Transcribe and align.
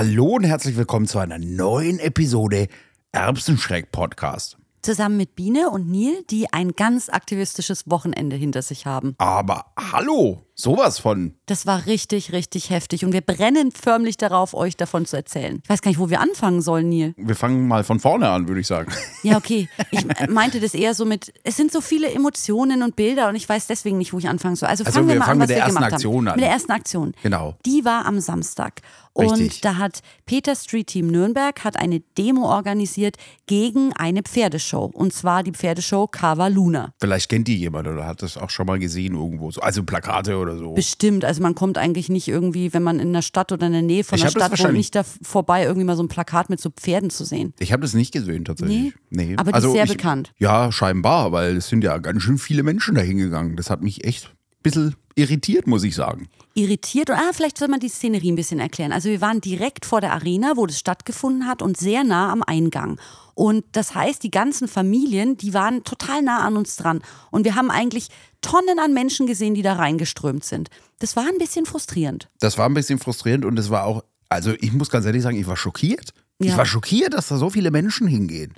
Hallo 0.00 0.36
und 0.36 0.44
herzlich 0.44 0.78
willkommen 0.78 1.06
zu 1.06 1.18
einer 1.18 1.36
neuen 1.38 1.98
Episode 1.98 2.68
Erbsenschreck 3.12 3.92
Podcast. 3.92 4.56
Zusammen 4.80 5.18
mit 5.18 5.36
Biene 5.36 5.68
und 5.68 5.90
Neil, 5.90 6.22
die 6.30 6.50
ein 6.54 6.72
ganz 6.72 7.10
aktivistisches 7.10 7.84
Wochenende 7.90 8.34
hinter 8.34 8.62
sich 8.62 8.86
haben. 8.86 9.14
Aber 9.18 9.66
hallo, 9.78 10.46
sowas 10.60 10.98
von. 10.98 11.34
Das 11.46 11.66
war 11.66 11.86
richtig, 11.86 12.32
richtig 12.32 12.70
heftig 12.70 13.04
und 13.04 13.12
wir 13.12 13.20
brennen 13.20 13.70
förmlich 13.72 14.16
darauf, 14.16 14.54
euch 14.54 14.76
davon 14.76 15.06
zu 15.06 15.16
erzählen. 15.16 15.60
Ich 15.64 15.70
weiß 15.70 15.82
gar 15.82 15.90
nicht, 15.90 15.98
wo 16.00 16.10
wir 16.10 16.20
anfangen 16.20 16.60
sollen, 16.62 16.88
Neil. 16.88 17.14
Wir 17.16 17.34
fangen 17.36 17.66
mal 17.68 17.84
von 17.84 18.00
vorne 18.00 18.28
an, 18.28 18.48
würde 18.48 18.60
ich 18.60 18.66
sagen. 18.66 18.92
Ja, 19.22 19.36
okay. 19.36 19.68
Ich 19.90 20.06
meinte 20.30 20.60
das 20.60 20.72
eher 20.72 20.94
so 20.94 21.04
mit, 21.04 21.30
es 21.44 21.54
sind 21.54 21.70
so 21.70 21.82
viele 21.82 22.10
Emotionen 22.10 22.82
und 22.82 22.96
Bilder 22.96 23.28
und 23.28 23.34
ich 23.36 23.46
weiß 23.46 23.66
deswegen 23.66 23.98
nicht, 23.98 24.14
wo 24.14 24.18
ich 24.18 24.28
anfangen 24.28 24.56
soll. 24.56 24.70
Also, 24.70 24.82
Also 24.84 24.94
fangen 24.96 25.08
wir, 25.08 25.16
wir 25.16 25.18
mal 25.18 25.26
fangen 25.26 25.42
an, 25.42 25.42
was 25.42 25.48
mit 25.48 25.56
der 25.58 25.64
ersten 25.66 25.82
Aktion 25.84 26.14
haben. 26.20 26.28
an. 26.28 26.36
Mit 26.36 26.44
der 26.44 26.50
ersten 26.52 26.72
Aktion. 26.72 27.12
Genau. 27.22 27.54
Die 27.66 27.84
war 27.84 28.06
am 28.06 28.18
Samstag. 28.20 28.80
Und 29.12 29.32
Richtig. 29.32 29.60
da 29.60 29.76
hat 29.76 30.00
Peter 30.24 30.54
Street 30.54 30.86
Team 30.86 31.08
Nürnberg 31.08 31.62
hat 31.64 31.76
eine 31.76 32.00
Demo 32.16 32.48
organisiert 32.48 33.16
gegen 33.46 33.92
eine 33.94 34.22
Pferdeshow. 34.22 34.84
Und 34.94 35.12
zwar 35.12 35.42
die 35.42 35.50
Pferdeshow 35.52 36.06
Cava 36.06 36.46
Luna. 36.46 36.94
Vielleicht 37.00 37.28
kennt 37.28 37.48
die 37.48 37.56
jemand 37.58 37.88
oder 37.88 38.06
hat 38.06 38.22
das 38.22 38.38
auch 38.38 38.48
schon 38.50 38.66
mal 38.66 38.78
gesehen 38.78 39.14
irgendwo. 39.14 39.50
So. 39.50 39.60
Also 39.60 39.82
Plakate 39.82 40.38
oder 40.38 40.49
so. 40.56 40.72
Bestimmt. 40.74 41.24
Also 41.24 41.42
man 41.42 41.54
kommt 41.54 41.78
eigentlich 41.78 42.08
nicht 42.08 42.28
irgendwie, 42.28 42.72
wenn 42.72 42.82
man 42.82 42.98
in 43.00 43.12
der 43.12 43.22
Stadt 43.22 43.52
oder 43.52 43.66
in 43.66 43.72
der 43.72 43.82
Nähe 43.82 44.04
von 44.04 44.16
Ich 44.16 44.22
der 44.22 44.30
das 44.30 44.46
Stadt 44.46 44.64
wohnt, 44.64 44.76
nicht 44.76 44.94
da 44.94 45.04
vorbei, 45.22 45.64
irgendwie 45.64 45.84
mal 45.84 45.96
so 45.96 46.02
ein 46.02 46.08
Plakat 46.08 46.50
mit 46.50 46.60
so 46.60 46.70
Pferden 46.70 47.10
zu 47.10 47.24
sehen. 47.24 47.54
Ich 47.58 47.72
habe 47.72 47.82
das 47.82 47.94
nicht 47.94 48.12
gesehen 48.12 48.44
tatsächlich. 48.44 48.94
Nee? 49.10 49.36
Aber 49.36 49.52
die 49.52 49.58
ist 49.58 49.72
sehr 49.72 49.86
bekannt. 49.86 50.32
Ja, 50.38 50.72
scheinbar, 50.72 51.32
weil 51.32 51.56
es 51.56 51.68
sind 51.68 51.84
ja 51.84 51.98
ganz 51.98 52.22
schön 52.22 52.38
viele 52.38 52.62
Menschen 52.62 52.94
da 52.94 53.00
hingegangen. 53.00 53.56
Das 53.56 53.70
hat 53.70 53.82
mich 53.82 54.04
echt 54.04 54.26
ein 54.26 54.62
bisschen 54.62 54.94
irritiert, 55.14 55.66
muss 55.66 55.82
ich 55.84 55.94
sagen. 55.94 56.28
irritiert. 56.54 57.10
Und 57.10 57.16
ah, 57.16 57.30
vielleicht 57.32 57.58
soll 57.58 57.68
man 57.68 57.80
die 57.80 57.88
Szenerie 57.88 58.32
ein 58.32 58.36
bisschen 58.36 58.58
erklären. 58.60 58.92
Also 58.92 59.08
wir 59.08 59.20
waren 59.20 59.40
direkt 59.40 59.86
vor 59.86 60.00
der 60.00 60.12
Arena, 60.12 60.52
wo 60.56 60.66
das 60.66 60.78
stattgefunden 60.78 61.46
hat 61.46 61.62
und 61.62 61.76
sehr 61.76 62.02
nah 62.04 62.32
am 62.32 62.42
Eingang. 62.42 62.98
Und 63.34 63.64
das 63.72 63.94
heißt, 63.94 64.22
die 64.22 64.30
ganzen 64.30 64.68
Familien, 64.68 65.36
die 65.36 65.54
waren 65.54 65.84
total 65.84 66.22
nah 66.22 66.40
an 66.44 66.56
uns 66.56 66.76
dran. 66.76 67.00
Und 67.30 67.44
wir 67.44 67.54
haben 67.54 67.70
eigentlich 67.70 68.08
Tonnen 68.42 68.78
an 68.78 68.92
Menschen 68.92 69.26
gesehen, 69.26 69.54
die 69.54 69.62
da 69.62 69.74
reingeströmt 69.74 70.44
sind. 70.44 70.68
Das 70.98 71.16
war 71.16 71.24
ein 71.26 71.38
bisschen 71.38 71.64
frustrierend. 71.66 72.28
Das 72.40 72.58
war 72.58 72.66
ein 72.68 72.74
bisschen 72.74 72.98
frustrierend 72.98 73.44
und 73.44 73.58
es 73.58 73.70
war 73.70 73.84
auch, 73.84 74.02
also 74.28 74.52
ich 74.60 74.72
muss 74.72 74.90
ganz 74.90 75.06
ehrlich 75.06 75.22
sagen, 75.22 75.38
ich 75.38 75.46
war 75.46 75.56
schockiert. 75.56 76.12
Ich 76.38 76.48
Ja. 76.48 76.56
war 76.56 76.66
schockiert, 76.66 77.14
dass 77.14 77.28
da 77.28 77.36
so 77.36 77.48
viele 77.50 77.70
Menschen 77.70 78.06
hingehen. 78.08 78.52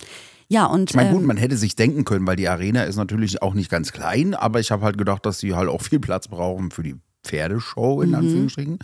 Ja, 0.52 0.66
und 0.66 0.90
Ich 0.90 0.96
meine, 0.96 1.10
gut, 1.12 1.20
ähm, 1.22 1.26
man 1.26 1.36
hätte 1.38 1.56
sich 1.56 1.76
denken 1.76 2.04
können, 2.04 2.26
weil 2.26 2.36
die 2.36 2.48
Arena 2.48 2.82
ist 2.84 2.96
natürlich 2.96 3.40
auch 3.42 3.54
nicht 3.54 3.70
ganz 3.70 3.90
klein, 3.92 4.34
aber 4.34 4.60
ich 4.60 4.70
habe 4.70 4.84
halt 4.84 4.98
gedacht, 4.98 5.24
dass 5.24 5.38
sie 5.38 5.54
halt 5.54 5.68
auch 5.70 5.80
viel 5.80 5.98
Platz 5.98 6.28
brauchen 6.28 6.70
für 6.70 6.82
die 6.82 6.96
Pferdeshow, 7.24 7.96
Mhm. 7.96 8.02
in 8.02 8.14
Anführungsstrichen. 8.14 8.78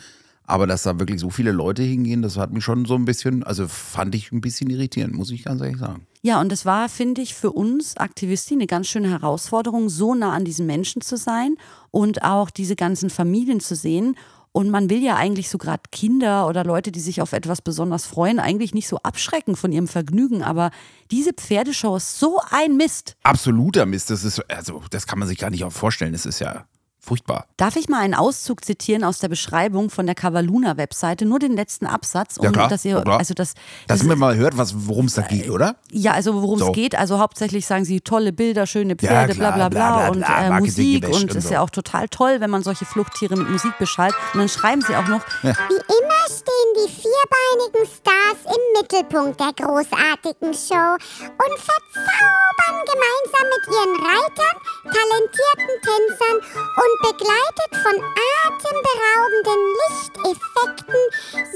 Aber 0.44 0.66
dass 0.66 0.82
da 0.84 0.98
wirklich 0.98 1.20
so 1.20 1.28
viele 1.28 1.52
Leute 1.52 1.82
hingehen, 1.82 2.22
das 2.22 2.38
hat 2.38 2.54
mich 2.54 2.64
schon 2.64 2.86
so 2.86 2.94
ein 2.94 3.04
bisschen, 3.04 3.42
also 3.42 3.68
fand 3.68 4.14
ich 4.14 4.32
ein 4.32 4.40
bisschen 4.40 4.70
irritierend, 4.70 5.12
muss 5.14 5.30
ich 5.30 5.44
ganz 5.44 5.60
ehrlich 5.60 5.76
sagen. 5.76 6.06
Ja, 6.22 6.40
und 6.40 6.50
es 6.52 6.64
war, 6.64 6.88
finde 6.88 7.20
ich, 7.20 7.34
für 7.34 7.52
uns 7.52 7.98
Aktivistinnen 7.98 8.62
eine 8.62 8.66
ganz 8.66 8.86
schöne 8.88 9.10
Herausforderung, 9.10 9.90
so 9.90 10.14
nah 10.14 10.32
an 10.32 10.46
diesen 10.46 10.64
Menschen 10.64 11.02
zu 11.02 11.18
sein 11.18 11.56
und 11.90 12.22
auch 12.24 12.48
diese 12.48 12.76
ganzen 12.76 13.10
Familien 13.10 13.60
zu 13.60 13.74
sehen. 13.76 14.16
Und 14.58 14.70
man 14.70 14.90
will 14.90 15.00
ja 15.04 15.14
eigentlich 15.14 15.50
so 15.50 15.56
gerade 15.56 15.82
Kinder 15.92 16.48
oder 16.48 16.64
Leute, 16.64 16.90
die 16.90 16.98
sich 16.98 17.22
auf 17.22 17.32
etwas 17.32 17.62
besonders 17.62 18.06
freuen, 18.06 18.40
eigentlich 18.40 18.74
nicht 18.74 18.88
so 18.88 18.96
abschrecken 19.04 19.54
von 19.54 19.70
ihrem 19.70 19.86
Vergnügen. 19.86 20.42
Aber 20.42 20.72
diese 21.12 21.32
Pferdeshow 21.32 21.94
ist 21.94 22.18
so 22.18 22.40
ein 22.50 22.76
Mist. 22.76 23.14
Absoluter 23.22 23.86
Mist, 23.86 24.10
das 24.10 24.24
ist, 24.24 24.40
also 24.50 24.82
das 24.90 25.06
kann 25.06 25.20
man 25.20 25.28
sich 25.28 25.38
gar 25.38 25.50
nicht 25.50 25.62
auch 25.62 25.70
vorstellen, 25.70 26.10
das 26.10 26.26
ist 26.26 26.40
ja 26.40 26.66
furchtbar. 27.00 27.46
Darf 27.56 27.76
ich 27.76 27.88
mal 27.88 28.00
einen 28.00 28.14
Auszug 28.14 28.64
zitieren 28.64 29.04
aus 29.04 29.18
der 29.18 29.28
Beschreibung 29.28 29.88
von 29.90 30.06
der 30.06 30.14
Cavaluna-Webseite? 30.14 31.24
Nur 31.24 31.38
den 31.38 31.52
letzten 31.56 31.86
Absatz, 31.86 32.36
um 32.36 32.44
Ja 32.44 32.50
klar, 32.52 32.68
dass 32.68 32.84
ihr, 32.84 32.96
ja 32.96 33.02
klar. 33.02 33.18
also 33.18 33.34
das, 33.34 33.54
Dass 33.86 34.00
das 34.00 34.06
man 34.08 34.18
mal 34.18 34.36
hört, 34.36 34.56
was- 34.56 34.74
worum 34.86 35.06
es 35.06 35.14
da 35.14 35.22
geht, 35.22 35.48
oder? 35.50 35.76
Ja, 35.90 36.12
also 36.12 36.34
worum 36.42 36.58
So. 36.58 36.66
es 36.68 36.72
geht, 36.72 36.96
also 36.98 37.18
hauptsächlich 37.18 37.66
sagen 37.66 37.84
sie 37.84 38.00
tolle 38.00 38.32
Bilder, 38.32 38.66
schöne 38.66 38.96
Ja, 39.00 39.08
Pferde, 39.08 39.34
klar, 39.34 39.52
bla 39.52 39.68
bla 39.68 40.00
bla, 40.00 40.10
bla, 40.10 40.28
bla, 40.28 40.46
und 40.46 40.56
äh, 40.56 40.60
Musik 40.60 41.06
und 41.08 41.14
und 41.14 41.34
ist 41.34 41.48
so. 41.48 41.54
ja 41.54 41.60
auch 41.62 41.70
total 41.70 42.08
toll, 42.08 42.36
wenn 42.40 42.50
man 42.50 42.62
solche 42.62 42.84
Fluchttiere 42.84 43.36
mit 43.36 43.48
Musik 43.50 43.76
beschallt. 43.78 44.14
Und 44.34 44.40
dann 44.40 44.48
schreiben 44.48 44.82
sie 44.82 44.94
auch 44.96 45.08
noch, 45.08 45.22
Wie 45.42 45.48
immer 45.48 46.17
stehen 46.28 46.76
die 46.76 46.92
vierbeinigen 46.92 47.88
Stars 47.88 48.44
im 48.44 48.60
Mittelpunkt 48.76 49.40
der 49.40 49.56
großartigen 49.56 50.52
Show 50.52 50.92
und 50.94 51.56
verzaubern 51.56 52.84
gemeinsam 52.84 53.48
mit 53.48 53.64
ihren 53.72 53.96
Reitern, 53.96 54.60
talentierten 54.84 55.72
Tänzern 55.88 56.36
und 56.84 56.94
begleitet 57.08 57.72
von 57.82 57.96
atemberaubenden 58.44 59.60
Lichteffekten 59.80 61.00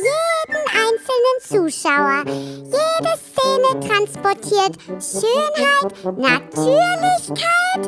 jeden 0.08 0.64
einzelnen 0.82 1.38
Zuschauer. 1.50 2.24
Jede 2.64 3.12
Szene 3.20 3.68
transportiert 3.86 4.74
Schönheit, 4.98 5.92
Natürlichkeit 6.16 7.84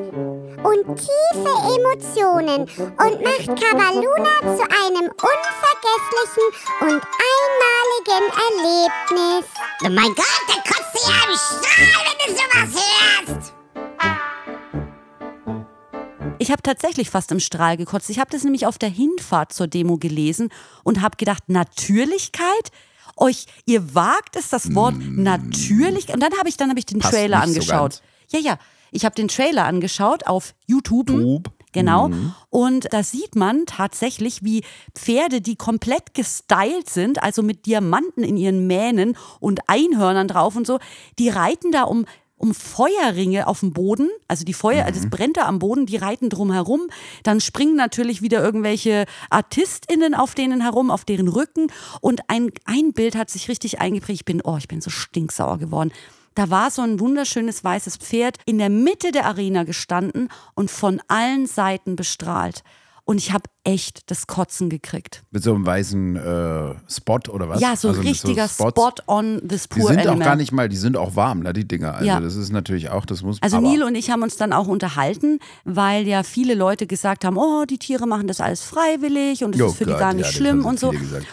und 0.64 0.96
tiefe 0.96 1.52
Emotionen 1.76 2.62
und 2.62 3.22
macht 3.22 3.60
Cavaluna 3.60 4.40
zu 4.56 4.64
einem 4.64 5.10
unvergesslichen 5.12 6.46
und 6.80 7.02
einmaligen 7.30 8.24
Erlebnis. 8.48 9.44
Oh 9.82 9.90
mein 9.90 10.14
Gott, 10.14 10.42
da 10.48 10.54
kotzt 10.54 10.94
du 10.94 11.00
ja 11.10 11.18
im 11.28 11.36
Strahl, 11.38 12.02
wenn 12.06 12.18
du 12.24 12.40
sowas 12.40 12.82
hörst! 12.82 13.52
ich 16.38 16.50
habe 16.50 16.62
tatsächlich 16.62 17.08
fast 17.10 17.32
im 17.32 17.40
Strahl 17.40 17.76
gekotzt. 17.76 18.10
Ich 18.10 18.18
habe 18.18 18.30
das 18.30 18.44
nämlich 18.44 18.66
auf 18.66 18.76
der 18.76 18.90
Hinfahrt 18.90 19.52
zur 19.52 19.66
Demo 19.66 19.96
gelesen 19.96 20.50
und 20.82 21.00
habe 21.00 21.16
gedacht, 21.16 21.44
Natürlichkeit? 21.48 22.70
Euch, 23.16 23.46
ihr 23.64 23.94
wagt 23.94 24.36
es, 24.36 24.48
das 24.50 24.74
Wort 24.74 24.96
natürlich. 24.98 26.12
Und 26.12 26.20
dann 26.20 26.36
habe 26.38 26.48
ich, 26.48 26.56
dann 26.56 26.68
habe 26.68 26.78
ich 26.78 26.86
den 26.86 26.98
Mm. 26.98 27.00
Passt 27.00 27.14
Trailer 27.14 27.46
nicht 27.46 27.62
so 27.62 27.72
angeschaut. 27.72 28.02
ja, 28.30 28.40
ja. 28.40 28.58
Ich 28.94 29.04
habe 29.04 29.14
den 29.14 29.28
Trailer 29.28 29.64
angeschaut 29.64 30.26
auf 30.26 30.54
YouTube. 30.66 31.08
Tube. 31.08 31.50
Genau. 31.72 32.08
Mhm. 32.08 32.32
Und 32.50 32.92
da 32.92 33.02
sieht 33.02 33.34
man 33.34 33.66
tatsächlich, 33.66 34.44
wie 34.44 34.62
Pferde, 34.94 35.40
die 35.40 35.56
komplett 35.56 36.14
gestylt 36.14 36.88
sind, 36.88 37.20
also 37.20 37.42
mit 37.42 37.66
Diamanten 37.66 38.22
in 38.22 38.36
ihren 38.36 38.68
Mähnen 38.68 39.16
und 39.40 39.60
Einhörnern 39.66 40.28
drauf 40.28 40.54
und 40.54 40.66
so, 40.66 40.78
die 41.18 41.28
reiten 41.28 41.72
da 41.72 41.82
um 41.82 42.06
um 42.36 42.52
Feuerringe 42.52 43.46
auf 43.46 43.60
dem 43.60 43.72
Boden, 43.72 44.10
also 44.28 44.44
die 44.44 44.52
Feuer, 44.52 44.84
also 44.84 45.00
es 45.00 45.08
brennt 45.08 45.36
da 45.38 45.46
am 45.46 45.60
Boden, 45.60 45.86
die 45.86 45.96
reiten 45.96 46.28
drum 46.28 46.52
herum, 46.52 46.88
dann 47.22 47.40
springen 47.40 47.76
natürlich 47.76 48.22
wieder 48.22 48.42
irgendwelche 48.42 49.06
ArtistInnen 49.30 50.14
auf 50.14 50.34
denen 50.34 50.60
herum, 50.60 50.90
auf 50.90 51.04
deren 51.04 51.28
Rücken 51.28 51.68
und 52.00 52.22
ein, 52.28 52.50
ein 52.66 52.92
Bild 52.92 53.16
hat 53.16 53.30
sich 53.30 53.48
richtig 53.48 53.80
eingeprägt, 53.80 54.20
ich 54.20 54.24
bin, 54.24 54.42
oh, 54.42 54.56
ich 54.58 54.68
bin 54.68 54.80
so 54.80 54.90
stinksauer 54.90 55.58
geworden. 55.58 55.92
Da 56.34 56.50
war 56.50 56.70
so 56.70 56.82
ein 56.82 56.98
wunderschönes 56.98 57.62
weißes 57.62 57.96
Pferd 57.96 58.38
in 58.44 58.58
der 58.58 58.70
Mitte 58.70 59.12
der 59.12 59.26
Arena 59.26 59.62
gestanden 59.62 60.28
und 60.54 60.70
von 60.70 61.00
allen 61.06 61.46
Seiten 61.46 61.94
bestrahlt. 61.94 62.62
Und 63.04 63.18
ich 63.18 63.32
habe 63.32 63.44
echt 63.64 64.10
das 64.10 64.26
Kotzen 64.26 64.68
gekriegt. 64.68 65.22
Mit 65.30 65.42
so 65.42 65.54
einem 65.54 65.64
weißen 65.64 66.16
äh, 66.16 66.74
Spot 66.86 67.18
oder 67.30 67.48
was? 67.48 67.60
Ja, 67.60 67.76
so 67.76 67.88
ein 67.88 67.94
Also 67.96 68.06
richtiger 68.08 68.46
Spots. 68.46 68.72
Spot 68.72 68.92
on 69.06 69.40
this 69.48 69.62
Die 69.68 69.80
poor 69.80 69.88
sind 69.88 70.00
animal. 70.00 70.16
auch 70.20 70.24
gar 70.24 70.36
nicht 70.36 70.52
mal, 70.52 70.68
die 70.68 70.76
sind 70.76 70.96
auch 70.98 71.16
warm, 71.16 71.40
ne, 71.40 71.52
die 71.54 71.66
Dinger. 71.66 71.94
Also 71.94 72.04
Ja. 72.06 72.20
das 72.20 72.36
ist 72.36 72.52
natürlich 72.52 72.90
auch, 72.90 73.06
das 73.06 73.22
muss 73.22 73.38
Also 73.40 73.60
Neil 73.60 73.82
und 73.82 73.94
ich 73.94 74.10
haben 74.10 74.22
uns 74.22 74.36
dann 74.36 74.52
auch 74.52 74.66
unterhalten, 74.68 75.38
weil 75.64 76.06
ja 76.06 76.22
viele 76.22 76.54
Leute 76.54 76.86
gesagt 76.86 77.24
haben, 77.24 77.38
oh, 77.38 77.64
die 77.64 77.78
Tiere 77.78 78.06
machen 78.06 78.26
das 78.26 78.40
alles 78.40 78.62
freiwillig 78.62 79.44
und 79.44 79.54
es 79.54 79.60
ist 79.62 79.76
für 79.76 79.84
Gott, 79.86 79.94
die 79.94 79.98
gar 79.98 80.10
ja, 80.10 80.14
nicht 80.18 80.28
das 80.28 80.34
schlimm 80.34 80.66
und 80.66 80.78
so. 80.78 80.92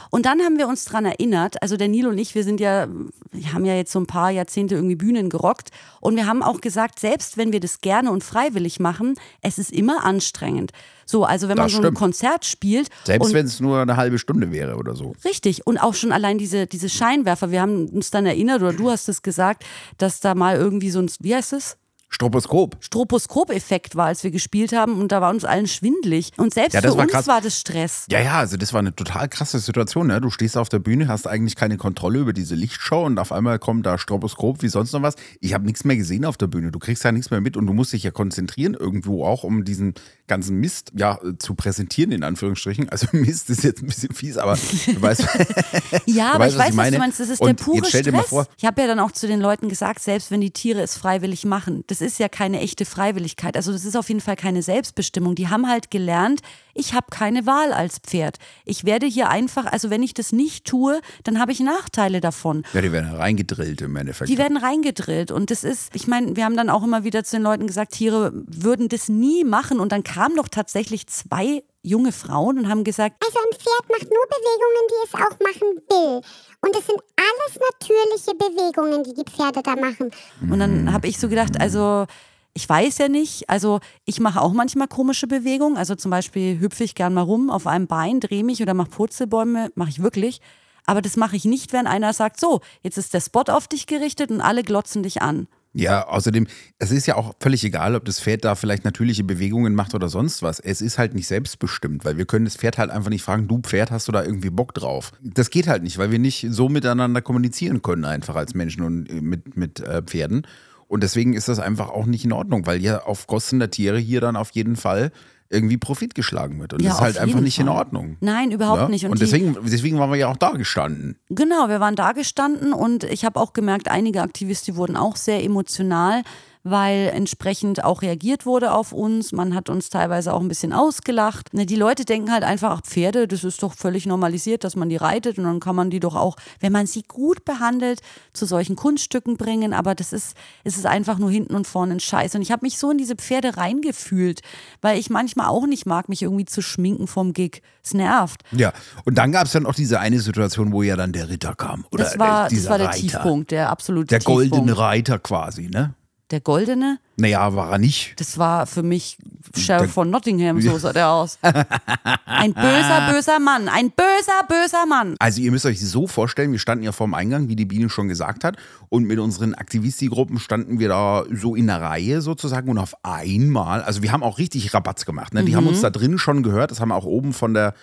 Und 0.09 0.25
dann 0.25 0.39
haben 0.39 0.57
wir 0.57 0.67
uns 0.69 0.85
dran 0.85 1.03
erinnert, 1.05 1.61
also 1.61 1.75
der 1.75 1.89
Neil 1.89 2.07
und 2.07 2.17
ich, 2.17 2.33
wir 2.33 2.43
sind 2.45 2.59
ja, 2.61 2.87
wir 3.33 3.53
haben 3.53 3.65
ja 3.65 3.75
jetzt 3.75 3.91
so 3.91 3.99
ein 3.99 4.07
paar 4.07 4.29
Jahrzehnte 4.31 4.75
irgendwie 4.75 4.95
Bühnen 4.95 5.29
gerockt 5.29 5.69
und 5.99 6.15
wir 6.15 6.27
haben 6.27 6.43
auch 6.43 6.61
gesagt, 6.61 6.99
selbst 6.99 7.35
wenn 7.37 7.51
wir 7.51 7.59
das 7.59 7.81
gerne 7.81 8.09
und 8.11 8.23
freiwillig 8.23 8.79
machen, 8.79 9.15
es 9.41 9.57
ist 9.57 9.71
immer 9.73 10.05
anstrengend. 10.05 10.71
So, 11.05 11.25
also 11.25 11.49
wenn 11.49 11.57
man 11.57 11.65
Das 11.65 11.73
so 11.73 11.79
ein 11.79 11.83
stimmt. 11.83 11.97
Konzert 12.21 12.45
spielt 12.45 12.89
Selbst 13.03 13.33
wenn 13.33 13.45
es 13.45 13.59
nur 13.59 13.79
eine 13.79 13.97
halbe 13.97 14.19
Stunde 14.19 14.51
wäre 14.51 14.75
oder 14.75 14.95
so. 14.95 15.15
Richtig. 15.25 15.65
Und 15.65 15.79
auch 15.79 15.95
schon 15.95 16.11
allein 16.11 16.37
diese, 16.37 16.67
diese 16.67 16.89
Scheinwerfer. 16.89 17.51
Wir 17.51 17.61
haben 17.61 17.87
uns 17.87 18.11
dann 18.11 18.25
erinnert, 18.25 18.61
oder 18.61 18.73
du 18.73 18.91
hast 18.91 19.09
es 19.09 19.21
gesagt, 19.21 19.63
dass 19.97 20.19
da 20.19 20.35
mal 20.35 20.55
irgendwie 20.55 20.91
so 20.91 20.99
ein, 20.99 21.09
wie 21.19 21.35
heißt 21.35 21.53
es? 21.53 21.77
Stroboskop. 22.13 22.77
Stroboskop-Effekt 22.81 23.95
war, 23.95 24.07
als 24.07 24.23
wir 24.23 24.31
gespielt 24.31 24.73
haben 24.73 24.99
und 24.99 25.11
da 25.11 25.21
war 25.21 25.29
uns 25.31 25.45
allen 25.45 25.67
schwindlig. 25.67 26.31
Und 26.37 26.53
selbst 26.53 26.73
Ja, 26.73 26.81
das 26.81 26.91
für 26.91 26.97
war 26.97 27.03
uns 27.05 27.13
krass. 27.13 27.27
war 27.27 27.41
das 27.41 27.57
Stress. 27.59 28.05
Ja, 28.09 28.19
ja, 28.19 28.33
also 28.39 28.57
das 28.57 28.73
war 28.73 28.79
eine 28.79 28.93
total 28.95 29.29
krasse 29.29 29.59
Situation. 29.59 30.07
Ne? 30.07 30.19
Du 30.21 30.29
stehst 30.29 30.57
auf 30.57 30.69
der 30.69 30.79
Bühne, 30.79 31.07
hast 31.07 31.25
eigentlich 31.27 31.55
keine 31.55 31.77
Kontrolle 31.77 32.19
über 32.19 32.33
diese 32.33 32.55
Lichtshow 32.55 33.05
und 33.05 33.17
auf 33.17 33.31
einmal 33.31 33.59
kommt 33.59 33.85
da 33.85 33.97
Stroboskop 33.97 34.61
wie 34.61 34.67
sonst 34.67 34.91
noch 34.91 35.01
was. 35.01 35.15
Ich 35.39 35.53
habe 35.53 35.65
nichts 35.65 35.83
mehr 35.85 35.95
gesehen 35.95 36.25
auf 36.25 36.37
der 36.37 36.47
Bühne. 36.47 36.71
Du 36.71 36.79
kriegst 36.79 37.03
ja 37.03 37.11
nichts 37.11 37.31
mehr 37.31 37.41
mit 37.41 37.55
und 37.57 37.65
du 37.65 37.73
musst 37.73 37.93
dich 37.93 38.03
ja 38.03 38.11
konzentrieren 38.11 38.73
irgendwo 38.73 39.25
auch, 39.25 39.43
um 39.43 39.63
diesen 39.63 39.93
ganzen 40.27 40.57
Mist 40.57 40.91
ja 40.95 41.17
zu 41.39 41.55
präsentieren 41.55 42.11
in 42.11 42.23
Anführungsstrichen. 42.23 42.89
Also 42.89 43.07
Mist 43.13 43.49
ist 43.49 43.63
jetzt 43.63 43.81
ein 43.81 43.87
bisschen 43.87 44.13
fies, 44.13 44.37
aber 44.37 44.55
du 44.85 45.01
weißt, 45.01 45.21
Ja, 46.05 46.31
Du 46.31 46.35
aber 46.35 46.39
weißt, 46.45 46.53
ich 46.53 46.59
was 46.59 46.59
weiß, 46.59 46.65
ich 46.65 46.69
was 46.69 46.75
meine. 46.75 46.91
du 46.91 46.97
meinst. 46.99 47.19
Das 47.19 47.29
ist 47.29 47.39
Und 47.41 47.47
der 47.59 47.63
pure 47.63 47.77
jetzt 47.77 47.89
stell 47.89 48.03
dir 48.03 48.11
mal 48.11 48.19
Stress. 48.19 48.29
vor- 48.29 48.47
ich 48.57 48.65
habe 48.65 48.81
ja 48.81 48.87
dann 48.87 48.99
auch 48.99 49.11
zu 49.11 49.27
den 49.27 49.39
Leuten 49.39 49.69
gesagt, 49.69 50.01
selbst 50.01 50.29
wenn 50.31 50.41
die 50.41 50.51
Tiere 50.51 50.81
es 50.81 50.97
freiwillig 50.97 51.45
machen, 51.45 51.83
das 51.87 52.00
das 52.01 52.13
ist 52.13 52.19
ja 52.19 52.29
keine 52.29 52.59
echte 52.59 52.85
Freiwilligkeit. 52.85 53.55
Also 53.55 53.71
das 53.71 53.85
ist 53.85 53.95
auf 53.95 54.09
jeden 54.09 54.21
Fall 54.21 54.35
keine 54.35 54.63
Selbstbestimmung. 54.63 55.35
Die 55.35 55.49
haben 55.49 55.67
halt 55.67 55.91
gelernt, 55.91 56.41
ich 56.73 56.93
habe 56.93 57.07
keine 57.09 57.45
Wahl 57.45 57.73
als 57.73 57.99
Pferd. 57.99 58.37
Ich 58.65 58.85
werde 58.85 59.05
hier 59.05 59.29
einfach, 59.29 59.65
also 59.65 59.89
wenn 59.89 60.01
ich 60.03 60.13
das 60.13 60.31
nicht 60.31 60.65
tue, 60.65 61.01
dann 61.23 61.39
habe 61.39 61.51
ich 61.51 61.59
Nachteile 61.59 62.19
davon. 62.19 62.63
Ja, 62.73 62.81
die 62.81 62.91
werden 62.91 63.13
reingedrillt 63.13 63.81
im 63.81 63.95
Endeffekt. 63.95 64.29
Die 64.29 64.37
werden 64.37 64.57
reingedrillt 64.57 65.31
und 65.31 65.51
das 65.51 65.63
ist, 65.63 65.95
ich 65.95 66.07
meine, 66.07 66.35
wir 66.35 66.45
haben 66.45 66.57
dann 66.57 66.69
auch 66.69 66.83
immer 66.83 67.03
wieder 67.03 67.23
zu 67.23 67.35
den 67.35 67.43
Leuten 67.43 67.67
gesagt, 67.67 67.93
Tiere 67.93 68.31
würden 68.33 68.89
das 68.89 69.09
nie 69.09 69.43
machen 69.43 69.79
und 69.79 69.91
dann 69.91 70.03
kamen 70.03 70.35
doch 70.35 70.47
tatsächlich 70.47 71.07
zwei 71.07 71.63
junge 71.83 72.11
Frauen 72.11 72.59
und 72.59 72.69
haben 72.69 72.83
gesagt, 72.83 73.15
Also 73.25 73.39
ein 73.39 73.57
Pferd 73.57 73.89
macht 73.89 74.11
nur 74.11 74.25
Bewegungen, 74.27 74.87
die 74.89 75.07
es 75.07 75.13
auch 75.13 75.39
machen 75.39 75.77
will. 75.89 76.21
Und 76.61 76.75
es 76.75 76.85
sind 76.85 76.99
alles 77.17 77.59
natürliche 77.71 78.37
Bewegungen, 78.37 79.03
die 79.03 79.13
die 79.13 79.29
Pferde 79.29 79.61
da 79.63 79.75
machen. 79.75 80.11
Und 80.41 80.59
dann 80.59 80.93
habe 80.93 81.07
ich 81.07 81.17
so 81.19 81.27
gedacht, 81.27 81.59
also 81.59 82.05
ich 82.53 82.67
weiß 82.67 82.97
ja 82.99 83.07
nicht, 83.07 83.49
also 83.49 83.79
ich 84.05 84.19
mache 84.19 84.41
auch 84.41 84.53
manchmal 84.53 84.87
komische 84.87 85.27
Bewegungen. 85.27 85.77
Also 85.77 85.95
zum 85.95 86.11
Beispiel 86.11 86.59
hüpfe 86.59 86.83
ich 86.83 86.95
gern 86.95 87.13
mal 87.13 87.21
rum 87.21 87.49
auf 87.49 87.65
einem 87.65 87.87
Bein, 87.87 88.19
drehe 88.19 88.43
mich 88.43 88.61
oder 88.61 88.73
mache 88.73 88.89
Purzelbäume, 88.91 89.71
mache 89.75 89.89
ich 89.89 90.03
wirklich. 90.03 90.41
Aber 90.85 91.01
das 91.01 91.15
mache 91.15 91.35
ich 91.35 91.45
nicht, 91.45 91.73
wenn 91.73 91.87
einer 91.87 92.13
sagt, 92.13 92.39
so, 92.39 92.61
jetzt 92.81 92.97
ist 92.97 93.13
der 93.13 93.21
Spot 93.21 93.43
auf 93.47 93.67
dich 93.67 93.87
gerichtet 93.87 94.31
und 94.31 94.41
alle 94.41 94.63
glotzen 94.63 95.03
dich 95.03 95.21
an. 95.21 95.47
Ja, 95.73 96.07
außerdem, 96.07 96.47
es 96.79 96.91
ist 96.91 97.05
ja 97.05 97.15
auch 97.15 97.33
völlig 97.39 97.63
egal, 97.63 97.95
ob 97.95 98.03
das 98.03 98.19
Pferd 98.19 98.43
da 98.43 98.55
vielleicht 98.55 98.83
natürliche 98.83 99.23
Bewegungen 99.23 99.73
macht 99.73 99.95
oder 99.95 100.09
sonst 100.09 100.41
was. 100.41 100.59
Es 100.59 100.81
ist 100.81 100.97
halt 100.97 101.13
nicht 101.13 101.27
selbstbestimmt, 101.27 102.03
weil 102.03 102.17
wir 102.17 102.25
können 102.25 102.43
das 102.43 102.57
Pferd 102.57 102.77
halt 102.77 102.91
einfach 102.91 103.09
nicht 103.09 103.23
fragen, 103.23 103.47
du 103.47 103.59
Pferd, 103.59 103.89
hast 103.89 104.09
du 104.09 104.11
da 104.11 104.21
irgendwie 104.21 104.49
Bock 104.49 104.73
drauf? 104.73 105.13
Das 105.21 105.49
geht 105.49 105.67
halt 105.67 105.83
nicht, 105.83 105.97
weil 105.97 106.11
wir 106.11 106.19
nicht 106.19 106.45
so 106.49 106.67
miteinander 106.67 107.21
kommunizieren 107.21 107.81
können, 107.81 108.03
einfach 108.03 108.35
als 108.35 108.53
Menschen 108.53 108.83
und 108.83 109.09
äh, 109.09 109.21
mit, 109.21 109.55
mit 109.55 109.79
äh, 109.79 110.01
Pferden. 110.01 110.45
Und 110.89 111.03
deswegen 111.03 111.33
ist 111.33 111.47
das 111.47 111.59
einfach 111.59 111.89
auch 111.89 112.05
nicht 112.05 112.25
in 112.25 112.33
Ordnung, 112.33 112.65
weil 112.65 112.81
ja 112.81 113.03
auf 113.03 113.25
Kosten 113.25 113.59
der 113.59 113.71
Tiere 113.71 113.97
hier 113.97 114.19
dann 114.19 114.35
auf 114.35 114.51
jeden 114.51 114.75
Fall 114.75 115.13
irgendwie 115.51 115.77
Profit 115.77 116.15
geschlagen 116.15 116.59
wird. 116.59 116.73
Und 116.73 116.81
Ja, 116.81 116.89
das 116.89 116.97
ist 116.97 117.01
halt 117.03 117.17
einfach 117.17 117.41
nicht 117.41 117.59
in 117.59 117.67
Fall. 117.67 117.75
Ordnung. 117.75 118.17
Nein, 118.21 118.51
überhaupt 118.51 118.81
Ja? 118.81 118.87
nicht. 118.89 119.05
Und, 119.05 119.15
die- 119.15 119.19
deswegen, 119.25 119.57
deswegen 119.65 119.99
waren 119.99 120.09
wir 120.09 120.17
ja 120.17 120.27
auch 120.29 120.37
da 120.37 120.51
gestanden. 120.51 121.17
Genau, 121.29 121.67
wir 121.69 121.79
waren 121.79 121.95
da 121.95 122.13
gestanden 122.13 122.73
und 122.73 123.03
ich 123.03 123.25
habe 123.25 123.39
auch 123.39 123.53
gemerkt, 123.53 123.89
einige 123.89 124.21
Aktivisten 124.21 124.75
wurden 124.75 124.95
auch 124.95 125.15
sehr 125.17 125.43
emotional, 125.43 126.23
weil 126.63 127.11
entsprechend 127.13 127.83
auch 127.83 128.01
reagiert 128.01 128.45
wurde 128.45 128.73
auf 128.73 128.91
uns. 128.93 129.31
Man 129.31 129.55
hat 129.55 129.69
uns 129.69 129.89
teilweise 129.89 130.33
auch 130.33 130.41
ein 130.41 130.47
bisschen 130.47 130.73
ausgelacht. 130.73 131.53
Ne, 131.53 131.65
Die 131.65 131.75
Leute 131.75 132.05
denken 132.05 132.31
halt 132.31 132.43
einfach, 132.43 132.71
ach 132.71 132.81
Pferde, 132.81 133.27
das 133.27 133.43
ist 133.43 133.63
doch 133.63 133.73
völlig 133.73 134.05
normalisiert, 134.05 134.63
dass 134.63 134.75
man 134.75 134.89
die 134.89 134.95
reitet 134.97 135.37
und 135.37 135.45
dann 135.45 135.59
kann 135.59 135.75
man 135.75 135.89
die 135.89 135.99
doch 135.99 136.15
auch, 136.15 136.35
wenn 136.59 136.71
man 136.71 136.85
sie 136.87 137.03
gut 137.03 137.45
behandelt, 137.45 138.01
zu 138.33 138.45
solchen 138.45 138.75
Kunststücken 138.75 139.37
bringen. 139.37 139.73
Aber 139.73 139.95
das 139.95 140.13
ist, 140.13 140.35
es 140.63 140.77
ist 140.77 140.85
einfach 140.85 141.17
nur 141.17 141.31
hinten 141.31 141.55
und 141.55 141.65
vorne 141.67 141.93
ein 141.95 141.99
Scheiß. 141.99 142.35
Und 142.35 142.41
ich 142.41 142.51
habe 142.51 142.63
mich 142.65 142.77
so 142.77 142.91
in 142.91 142.97
diese 142.97 143.15
Pferde 143.15 143.57
reingefühlt, 143.57 144.41
weil 144.81 144.99
ich 144.99 145.09
manchmal 145.09 145.47
auch 145.47 145.65
nicht 145.65 145.85
mag, 145.85 146.09
mich 146.09 146.21
irgendwie 146.21 146.45
zu 146.45 146.61
schminken 146.61 147.07
vom 147.07 147.33
Gig. 147.33 147.61
Es 147.83 147.93
nervt. 147.95 148.43
Ja, 148.51 148.73
und 149.05 149.17
dann 149.17 149.31
gab 149.31 149.47
es 149.47 149.53
dann 149.53 149.65
auch 149.65 149.73
diese 149.73 149.99
eine 149.99 150.19
Situation, 150.19 150.71
wo 150.71 150.83
ja 150.83 150.95
dann 150.95 151.11
der 151.13 151.29
Ritter 151.29 151.55
kam. 151.55 151.85
Oder 151.91 152.03
Das 152.03 152.19
war, 152.19 152.47
das 152.47 152.69
war 152.69 152.77
der 152.77 152.87
Reiter. 152.89 152.97
Tiefpunkt, 152.99 153.49
der 153.51 153.69
absolute 153.71 154.07
Der 154.07 154.19
Tiefpunkt. 154.19 154.51
goldene 154.51 154.77
Reiter 154.77 155.17
quasi, 155.17 155.67
ne? 155.67 155.95
Der 156.31 156.39
Goldene, 156.39 156.97
Naja, 157.17 157.53
war 157.55 157.71
er 157.73 157.77
nicht. 157.77 158.13
das 158.19 158.37
war 158.37 158.65
für 158.65 158.83
mich 158.83 159.17
Sheriff 159.55 159.81
Der- 159.83 159.89
von 159.89 160.09
Nottingham, 160.09 160.61
so 160.61 160.77
sah 160.77 160.93
der 160.93 161.09
aus. 161.09 161.37
Ein 162.25 162.53
böser, 162.53 163.11
böser 163.11 163.39
Mann, 163.39 163.67
ein 163.67 163.91
böser, 163.91 164.43
böser 164.47 164.85
Mann. 164.87 165.15
Also 165.19 165.41
ihr 165.41 165.51
müsst 165.51 165.65
euch 165.65 165.79
so 165.85 166.07
vorstellen, 166.07 166.51
wir 166.53 166.59
standen 166.59 166.83
ja 166.85 166.91
vorm 166.91 167.13
Eingang, 167.13 167.49
wie 167.49 167.55
die 167.55 167.65
Biene 167.65 167.89
schon 167.89 168.07
gesagt 168.07 168.43
hat. 168.43 168.55
Und 168.89 169.05
mit 169.05 169.19
unseren 169.19 169.53
Aktivisti-Gruppen 169.53 170.39
standen 170.39 170.79
wir 170.79 170.87
da 170.89 171.23
so 171.33 171.55
in 171.55 171.67
der 171.67 171.81
Reihe 171.81 172.21
sozusagen. 172.21 172.69
Und 172.69 172.77
auf 172.77 172.95
einmal, 173.03 173.83
also 173.83 174.01
wir 174.01 174.11
haben 174.11 174.23
auch 174.23 174.37
richtig 174.37 174.73
Rabatz 174.73 175.05
gemacht. 175.05 175.33
Ne? 175.33 175.43
Die 175.43 175.55
haben 175.55 175.65
Mhm. 175.65 175.71
uns 175.71 175.81
da 175.81 175.89
drin 175.89 176.17
schon 176.17 176.43
gehört. 176.43 176.71
Das 176.71 176.79
haben 176.79 176.89
wir 176.89 176.95
auch 176.95 177.05
oben 177.05 177.33
von 177.33 177.53
der, 177.53 177.73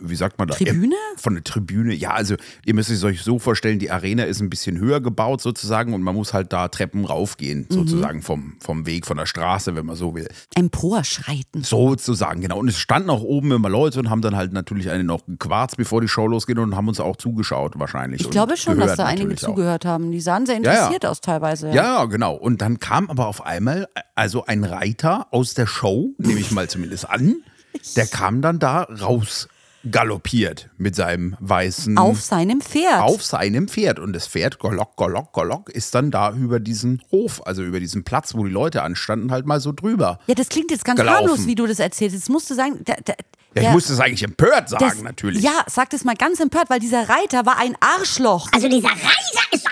wie 0.00 0.16
sagt 0.16 0.38
man 0.38 0.48
da? 0.48 0.54
Tribüne? 0.54 0.94
Von 1.16 1.34
der 1.34 1.44
Tribüne. 1.44 1.94
Ja, 1.94 2.10
also 2.10 2.34
ihr 2.64 2.74
müsst 2.74 2.90
es 2.90 3.04
euch 3.04 3.22
so 3.22 3.38
vorstellen, 3.38 3.78
die 3.78 3.90
Arena 3.90 4.24
ist 4.24 4.40
ein 4.40 4.50
bisschen 4.50 4.78
höher 4.78 5.00
gebaut 5.00 5.40
sozusagen. 5.40 5.94
Und 5.94 6.02
man 6.02 6.14
muss 6.14 6.34
halt 6.34 6.52
da 6.52 6.68
Treppen 6.68 7.04
raufgehen, 7.04 7.66
Mhm. 7.70 7.74
sozusagen 7.74 8.22
vom, 8.22 8.56
vom 8.60 8.86
Weg, 8.86 9.06
von 9.06 9.16
der 9.16 9.26
Straße, 9.26 9.76
wenn 9.76 9.86
man 9.86 9.96
so 9.96 10.14
will. 10.14 10.28
Emporschreiten. 10.54 11.62
Sozusagen, 11.64 12.40
genau. 12.40 12.58
Und 12.58 12.68
es 12.68 12.78
standen 12.78 13.10
auch 13.10 13.22
oben 13.22 13.52
immer 13.52 13.68
Leute 13.68 13.98
und 14.00 14.10
haben 14.10 14.20
dann 14.22 14.36
halt 14.36 14.52
natürlich 14.52 14.90
eine 14.90 15.04
noch 15.04 15.24
gequarzt, 15.26 15.76
bevor 15.76 16.00
die 16.00 16.08
Show 16.08 16.26
losgeht 16.26 16.58
und 16.58 16.76
haben 16.76 16.88
uns 16.88 17.00
auch 17.00 17.16
zugeschaut 17.16 17.78
wahrscheinlich. 17.78 18.20
Ich 18.22 18.30
glaube 18.30 18.56
schon, 18.56 18.78
dass 18.78 18.96
da 18.96 19.06
einige 19.06 19.32
auch. 19.34 19.36
zugehört 19.38 19.84
haben. 19.84 20.10
Die 20.12 20.20
sahen 20.20 20.46
sehr 20.46 20.56
Ja, 20.56 20.62
ja. 20.62 20.70
interessiert 20.78 21.06
aus 21.06 21.20
teilweise. 21.20 21.68
Ja, 21.68 21.74
ja, 22.00 22.04
genau. 22.06 22.34
Und 22.34 22.60
dann 22.62 22.78
kam 22.78 23.08
aber 23.10 23.26
auf 23.26 23.44
einmal 23.44 23.88
also 24.14 24.44
ein 24.46 24.64
Reiter 24.64 25.26
aus 25.30 25.54
der 25.54 25.66
Show, 25.66 26.14
nehme 26.18 26.40
ich 26.40 26.50
mal 26.50 26.68
zumindest 26.68 27.08
an, 27.08 27.36
der 27.96 28.06
kam 28.06 28.42
dann 28.42 28.58
da 28.58 28.82
raus 28.82 29.48
galoppiert 29.90 30.68
mit 30.78 30.94
seinem 30.96 31.36
weißen 31.40 31.96
Auf 31.98 32.20
seinem 32.22 32.60
Pferd. 32.60 33.00
auf 33.00 33.22
seinem 33.22 33.68
Pferd 33.68 33.98
und 33.98 34.12
das 34.12 34.26
Pferd 34.26 34.58
golock 34.58 34.96
golock 34.96 35.32
golock 35.32 35.70
ist 35.70 35.94
dann 35.94 36.10
da 36.10 36.32
über 36.32 36.60
diesen 36.60 37.02
Hof, 37.10 37.46
also 37.46 37.62
über 37.62 37.80
diesen 37.80 38.04
Platz, 38.04 38.34
wo 38.34 38.44
die 38.44 38.50
Leute 38.52 38.82
anstanden, 38.82 39.30
halt 39.30 39.46
mal 39.46 39.60
so 39.60 39.72
drüber. 39.72 40.18
Ja, 40.26 40.34
das 40.34 40.48
klingt 40.48 40.70
jetzt 40.70 40.84
ganz 40.84 40.98
Gelaufen. 41.00 41.28
harmlos, 41.28 41.46
wie 41.46 41.54
du 41.54 41.66
das 41.66 41.78
erzählst. 41.78 42.14
Jetzt 42.14 42.28
musst 42.30 42.50
du 42.50 42.54
sagen, 42.54 42.84
der, 42.84 42.96
der, 43.02 43.16
Ja, 43.18 43.22
ich 43.54 43.60
der- 43.62 43.72
muss 43.72 43.86
das 43.88 44.00
eigentlich 44.00 44.22
empört 44.22 44.68
sagen, 44.68 44.84
das- 44.86 45.02
natürlich. 45.02 45.42
Ja, 45.42 45.62
sag 45.66 45.90
das 45.90 46.04
mal 46.04 46.14
ganz 46.16 46.40
empört, 46.40 46.68
weil 46.70 46.80
dieser 46.80 47.08
Reiter 47.08 47.46
war 47.46 47.58
ein 47.58 47.74
Arschloch. 47.80 48.48
Also 48.52 48.68
dieser 48.68 48.88
Reiter 48.88 49.52
ist 49.52 49.65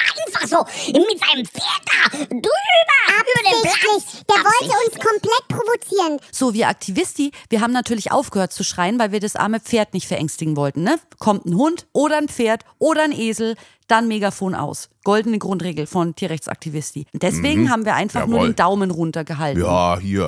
so 0.55 0.65
mit 0.93 1.21
seinem 1.21 1.45
Pferd 1.47 1.83
da 1.87 2.17
drüber 2.29 2.41
über 2.41 3.51
den 3.51 3.63
Platz. 3.63 3.75
Absichtlich. 3.75 4.25
Der 4.29 4.37
wollte 4.45 4.75
uns 4.87 4.95
komplett 4.95 5.49
provozieren. 5.49 6.21
So, 6.33 6.55
wir 6.55 6.69
Aktivisti, 6.69 7.33
wir 7.51 7.61
haben 7.61 7.73
natürlich 7.73 8.13
aufgehört 8.13 8.53
zu 8.53 8.63
schreien, 8.65 8.99
weil 8.99 9.13
wir 9.13 9.21
das 9.21 9.37
arme 9.37 9.61
Pferd 9.61 9.95
nicht 9.95 10.07
verängstigen 10.07 10.57
wollten. 10.57 10.83
Ne? 10.83 10.97
Kommt 11.19 11.47
ein 11.47 11.55
Hund 11.57 11.87
oder 11.93 12.19
ein 12.19 12.29
Pferd 12.29 12.65
oder 12.79 13.03
ein 13.05 13.13
Esel, 13.13 13.57
dann 13.89 14.09
Megafon 14.09 14.55
aus. 14.55 14.89
Goldene 15.05 15.39
Grundregel 15.39 15.87
von 15.87 16.15
Tierrechtsaktivisti. 16.15 17.07
Deswegen 17.13 17.71
haben 17.71 17.85
wir 17.85 17.95
einfach 17.95 18.21
nur 18.27 18.29
Mhm. 18.29 18.35
Jawohl. 18.35 18.49
den 18.49 18.57
Daumen 18.57 18.91
runtergehalten 18.91 19.63
Ja, 19.63 19.99
hier. 19.99 20.25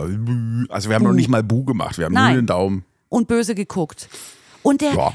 Also 0.68 0.88
wir 0.90 0.97
haben 0.97 1.04
noch 1.04 1.12
nicht 1.12 1.28
mal 1.28 1.42
Bu 1.42 1.64
gemacht, 1.64 1.97
wir 1.99 2.04
haben 2.06 2.12
Nein. 2.12 2.33
nur 2.35 2.42
den 2.42 2.47
Daumen. 2.47 2.85
und 3.09 3.28
böse 3.28 3.54
geguckt. 3.54 4.09
Und 4.62 4.80
der, 4.80 4.92
Ja, 4.95 5.12